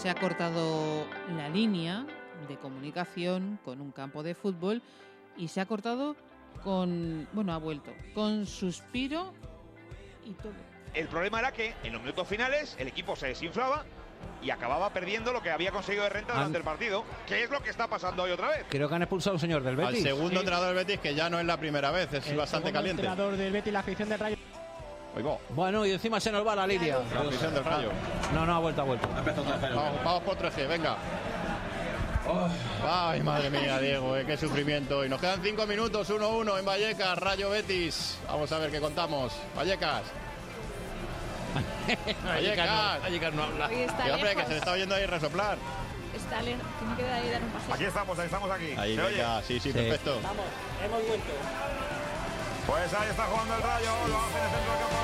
[0.00, 1.06] se ha cortado
[1.36, 2.06] la línea
[2.48, 4.80] de comunicación con un campo de fútbol
[5.36, 6.16] y se ha cortado
[6.62, 9.32] con, bueno, ha vuelto, con suspiro
[10.24, 10.52] y todo.
[10.94, 13.84] El problema era que en los minutos finales el equipo se desinflaba
[14.42, 17.60] y acababa perdiendo lo que había conseguido de renta durante el partido, que es lo
[17.62, 18.64] que está pasando hoy otra vez.
[18.68, 20.02] Creo que han expulsado a un señor del Al Betis.
[20.02, 20.36] segundo Sí.
[20.36, 23.02] entrenador del Betis, que ya no es la primera vez, es bastante caliente.
[23.02, 24.36] entrenador del Betis, la afición del Rayo.
[25.16, 25.40] Oigo.
[25.50, 26.98] Bueno, y encima se nos va la línea.
[27.14, 27.90] La afición del Rayo.
[28.34, 29.08] No, no, ha vuelto, ha vuelto.
[29.08, 30.96] Vamos, vamos por 3G, venga.
[32.86, 35.04] Ay, madre mía, Diego, eh, qué sufrimiento.
[35.04, 38.18] Y nos quedan 5 minutos, 1-1 en Vallecas, Rayo Betis.
[38.26, 39.32] Vamos a ver qué contamos.
[39.56, 40.02] Vallecas.
[42.24, 43.00] Vallecas.
[43.02, 43.66] Vallecas no habla.
[43.66, 45.58] Oye, está Que, hombre, que se le está oyendo ahí resoplar.
[46.14, 47.74] Está lejos, tiene que dar, dar un paseo.
[47.74, 48.74] Aquí estamos, estamos aquí.
[48.76, 49.16] Ahí, ¿Se oye?
[49.16, 50.20] venga, sí, sí, perfecto.
[50.22, 50.46] Vamos,
[50.84, 51.32] hemos vuelto.
[52.66, 54.96] Pues ahí está jugando el Rayo, lo hace en el centro del campo,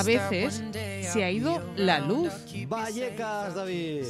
[0.00, 0.62] A veces
[1.12, 2.32] se ha ido la luz.
[2.68, 4.04] Vallecas, David.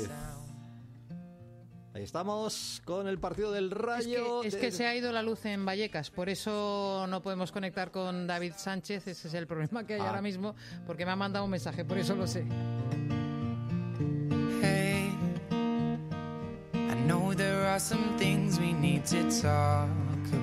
[1.93, 4.41] Ahí estamos con el partido del Es Rayo.
[4.43, 7.91] que, es que se ha ido la luz en Vallecas, por eso no podemos conectar
[7.91, 10.07] con David Sánchez, ese es el problema que hay Ah.
[10.07, 10.55] ahora mismo,
[10.86, 12.45] porque me ha mandado un mensaje, por eso lo sé.
[14.62, 15.12] Hey,
[16.74, 19.88] I know there are some things we need to talk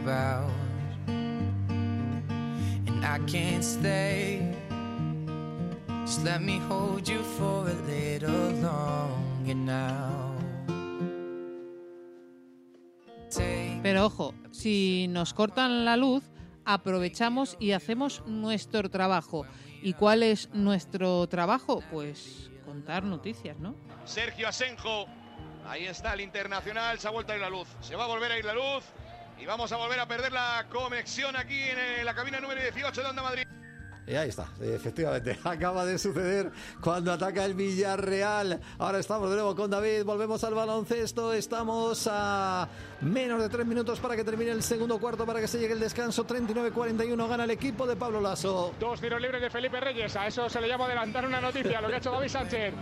[0.04, 0.52] about.
[1.08, 4.42] And I can't stay.
[6.08, 10.34] Just let me hold you for a little longer now.
[13.84, 16.24] Pero ojo, si nos cortan la luz,
[16.64, 19.46] aprovechamos y hacemos nuestro trabajo.
[19.82, 21.84] ¿Y cuál es nuestro trabajo?
[21.92, 23.76] Pues contar noticias, ¿no?
[24.06, 25.08] Sergio Asenjo.
[25.68, 27.68] Ahí está el internacional, se ha vuelto a ir la luz.
[27.82, 28.86] Se va a volver a ir la luz
[29.38, 33.02] y vamos a volver a perder la conexión aquí en eh, la cabina número 18
[33.02, 33.57] de Onda Madrid.
[34.08, 35.38] Y ahí está, efectivamente.
[35.44, 36.50] Acaba de suceder
[36.82, 38.62] cuando ataca el Villarreal.
[38.78, 40.06] Ahora estamos de nuevo con David.
[40.06, 41.34] Volvemos al baloncesto.
[41.34, 42.70] Estamos a
[43.02, 45.82] menos de tres minutos para que termine el segundo cuarto, para que se llegue el
[45.82, 46.26] descanso.
[46.26, 48.74] 39-41 gana el equipo de Pablo Lasso.
[48.80, 50.16] Dos tiros libres de Felipe Reyes.
[50.16, 52.74] A eso se le llama adelantar una noticia, lo que ha hecho David Sánchez.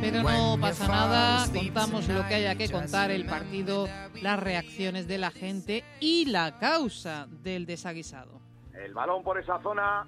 [0.00, 3.88] Pero no pasa nada, contamos lo que haya que contar, el partido,
[4.20, 8.40] las reacciones de la gente y la causa del desaguisado.
[8.74, 10.06] El balón por esa zona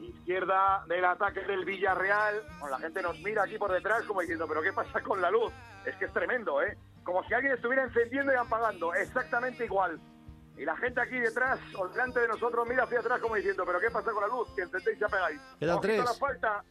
[0.00, 2.42] izquierda del ataque del Villarreal.
[2.58, 5.30] Bueno, la gente nos mira aquí por detrás como diciendo, pero ¿qué pasa con la
[5.30, 5.52] luz?
[5.84, 6.76] Es que es tremendo, ¿eh?
[7.04, 10.00] Como si alguien estuviera encendiendo y apagando, exactamente igual.
[10.58, 13.78] Y la gente aquí detrás o delante de nosotros mira hacia atrás como diciendo, pero
[13.78, 14.48] ¿qué pasa con la luz?
[14.56, 15.40] Que encendéis y apagáis.
[15.60, 16.04] Quedan tres.
[16.04, 16.64] la falta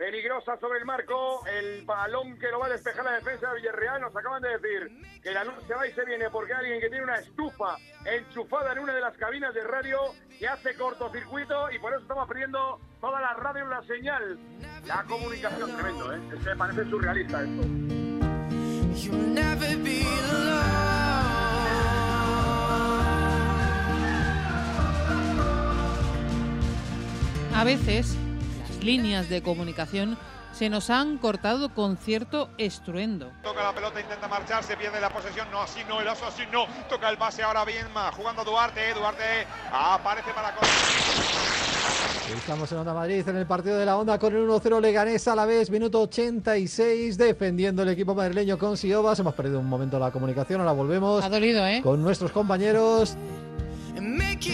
[0.00, 4.00] peligrosa sobre el marco, el balón que lo va a despejar la defensa de Villarreal.
[4.00, 6.80] Nos acaban de decir que la luz se va y se viene porque hay alguien
[6.80, 7.76] que tiene una estufa
[8.06, 9.98] enchufada en una de las cabinas de radio
[10.38, 14.38] que hace cortocircuito y por eso estamos perdiendo toda la radio en la señal.
[14.86, 16.20] La comunicación, tremendo, ¿eh?
[16.32, 17.62] Es que me parece surrealista esto.
[18.96, 20.80] You'll never be alone.
[27.54, 28.16] A veces,
[28.80, 30.16] las líneas de comunicación
[30.52, 33.30] se nos han cortado con cierto estruendo.
[33.42, 35.48] Toca la pelota, intenta marcharse, pierde la posesión.
[35.52, 36.64] No, así no, el oso así no.
[36.88, 38.80] Toca el pase ahora bien, jugando Duarte.
[38.94, 40.54] Duarte aparece para.
[42.34, 45.34] Estamos en Onda Madrid en el partido de la Onda con el 1-0 Leganés a
[45.34, 49.18] la vez, minuto 86, defendiendo el equipo madrileño con Siobas.
[49.18, 51.22] Hemos perdido un momento la comunicación, ahora volvemos.
[51.22, 51.82] Ha dolido, ¿eh?
[51.82, 53.14] Con nuestros compañeros.
[53.96, 54.46] and make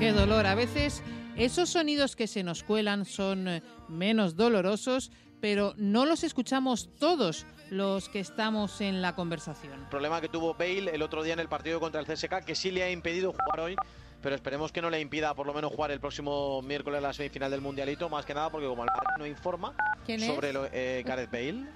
[0.00, 0.46] Qué dolor.
[0.46, 1.02] A veces
[1.36, 7.46] esos sonidos que se nos cuelan son eh, menos dolorosos pero no los escuchamos todos
[7.70, 9.86] los que estamos en la conversación.
[9.90, 12.70] Problema que tuvo Bale el otro día en el partido contra el CSK, que sí
[12.70, 13.76] le ha impedido jugar hoy,
[14.22, 17.50] pero esperemos que no le impida por lo menos jugar el próximo miércoles la semifinal
[17.50, 19.74] del Mundialito, más que nada porque como el no informa
[20.04, 20.26] ¿Quién es?
[20.26, 21.66] sobre lo, eh, Gareth Bale.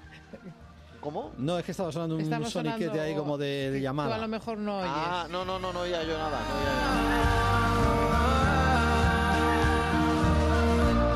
[0.99, 1.31] ¿Cómo?
[1.37, 4.15] No, es que estaba sonando un soniquete sonando- ahí como de, de Tú llamada.
[4.15, 4.91] a lo mejor no oyes.
[4.93, 6.39] Ah, no, no, no, no oía yo nada.
[6.39, 7.94] no oía yo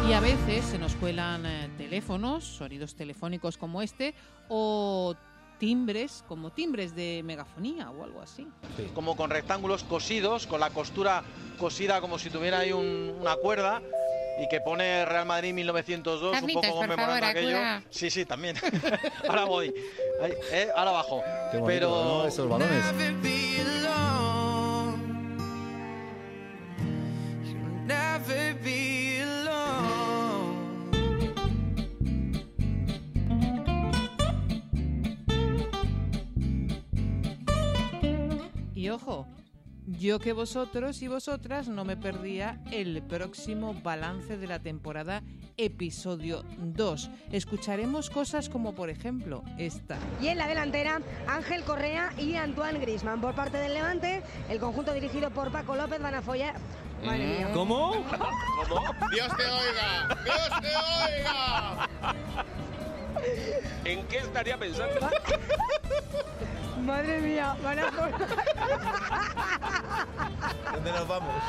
[0.09, 4.15] Y a veces se nos cuelan eh, teléfonos, sonidos telefónicos como este,
[4.47, 5.13] o
[5.59, 8.47] timbres, como timbres de megafonía o algo así.
[8.95, 11.23] como con rectángulos cosidos, con la costura
[11.59, 13.81] cosida como si tuviera ahí un- una cuerda
[14.41, 17.57] y que pone Real Madrid 1902, un poco por conmemorando favor, aquello.
[17.57, 17.83] acuda.
[17.89, 18.55] Sí, sí, también.
[19.29, 19.73] ahora voy.
[20.23, 21.21] Ahí, eh, ahora abajo.
[21.51, 22.25] Qué bonito, Pero ¿no?
[22.25, 22.85] Esos balones.
[38.99, 39.25] Ojo,
[39.85, 45.23] yo que vosotros y vosotras no me perdía el próximo balance de la temporada,
[45.57, 47.09] episodio 2.
[47.31, 49.97] Escucharemos cosas como por ejemplo esta.
[50.21, 53.21] Y en la delantera, Ángel Correa y Antoine Grisman.
[53.21, 56.55] Por parte del Levante, el conjunto dirigido por Paco López van a follar.
[57.01, 57.49] Mía.
[57.53, 57.93] ¿Cómo?
[58.67, 58.81] ¿Cómo?
[59.13, 60.67] Dios te oiga, Dios te
[61.15, 61.89] oiga.
[63.85, 65.09] ¿En qué estaría pensando?
[66.85, 67.91] Madre mía, van a.
[70.73, 71.43] ¿Dónde nos vamos?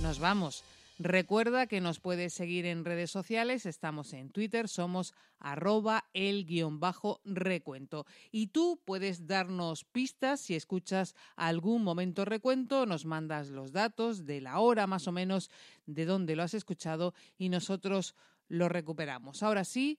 [0.00, 0.64] Nos vamos.
[0.98, 6.78] Recuerda que nos puedes seguir en redes sociales, estamos en Twitter, somos arroba el guion
[6.78, 8.06] bajo recuento.
[8.30, 14.40] Y tú puedes darnos pistas si escuchas algún momento recuento, nos mandas los datos de
[14.40, 15.50] la hora más o menos
[15.86, 18.14] de dónde lo has escuchado y nosotros
[18.48, 19.42] lo recuperamos.
[19.42, 19.98] Ahora sí,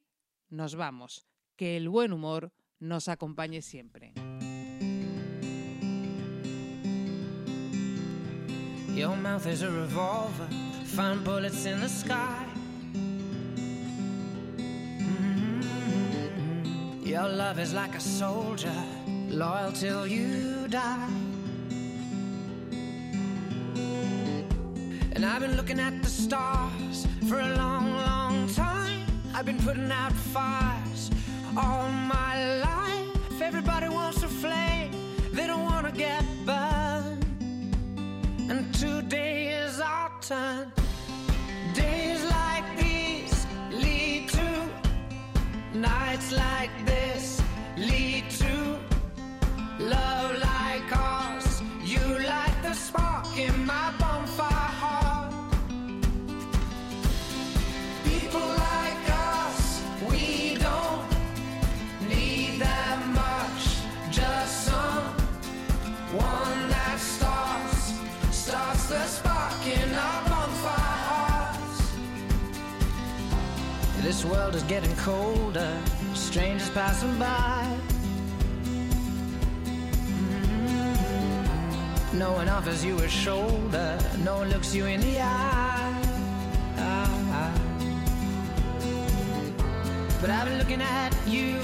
[0.49, 1.25] nos vamos.
[1.55, 4.13] Que el buen humor nos acompañe siempre.
[8.95, 10.47] Your mouth is a revolver,
[10.85, 12.45] find bullets in the sky.
[14.99, 17.05] Mhm.
[17.05, 18.73] Your love is like a soldier,
[19.29, 21.09] loyal till you die.
[25.13, 28.24] And I've been looking at the stars for a long, long.
[29.37, 31.11] I've been putting out fires
[31.57, 33.41] all my life.
[33.41, 34.91] Everybody wants a flame,
[35.33, 37.25] they don't wanna get burned.
[38.49, 40.71] And today is our turn.
[41.73, 44.69] Days like these lead to
[45.73, 46.64] nights like
[74.67, 75.79] getting colder,
[76.13, 77.77] strangers passing by.
[80.53, 82.17] Mm-hmm.
[82.17, 86.01] No one offers you a shoulder, no one looks you in the eye.
[90.21, 91.59] But I've been looking at you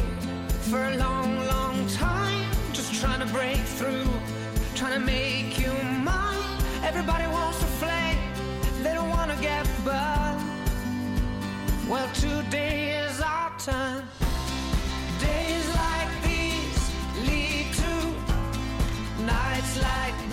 [0.69, 4.05] for a long, long time, just trying to break through,
[4.75, 5.73] trying to make you
[6.03, 6.59] mine.
[6.83, 8.19] Everybody wants to flame,
[8.83, 10.45] they don't want to get burned.
[11.89, 12.80] Well, today
[13.65, 14.03] turn.
[15.19, 16.83] Days like these
[17.27, 20.30] lead to nights like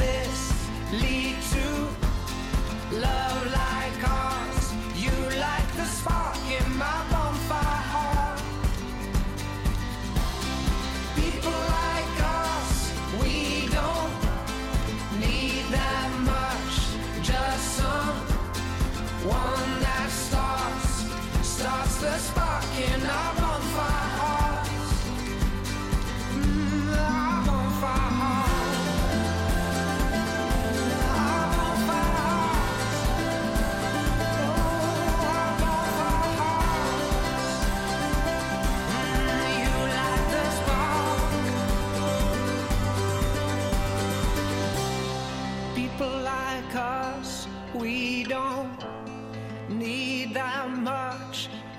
[22.28, 23.57] starts the spark in our bonfire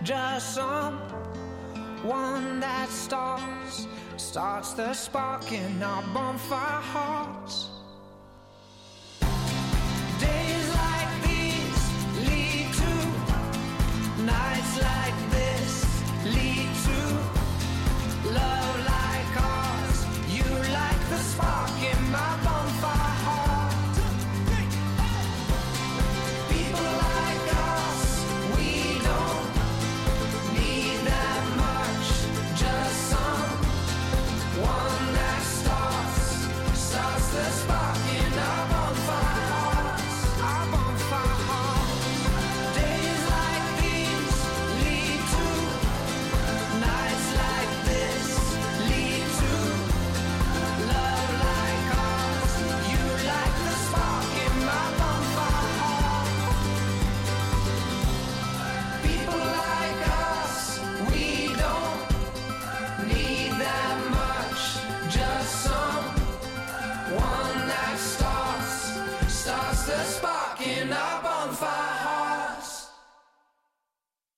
[0.09, 0.99] Just someone
[2.59, 3.85] that starts,
[4.17, 7.68] starts the spark in our bonfire hearts.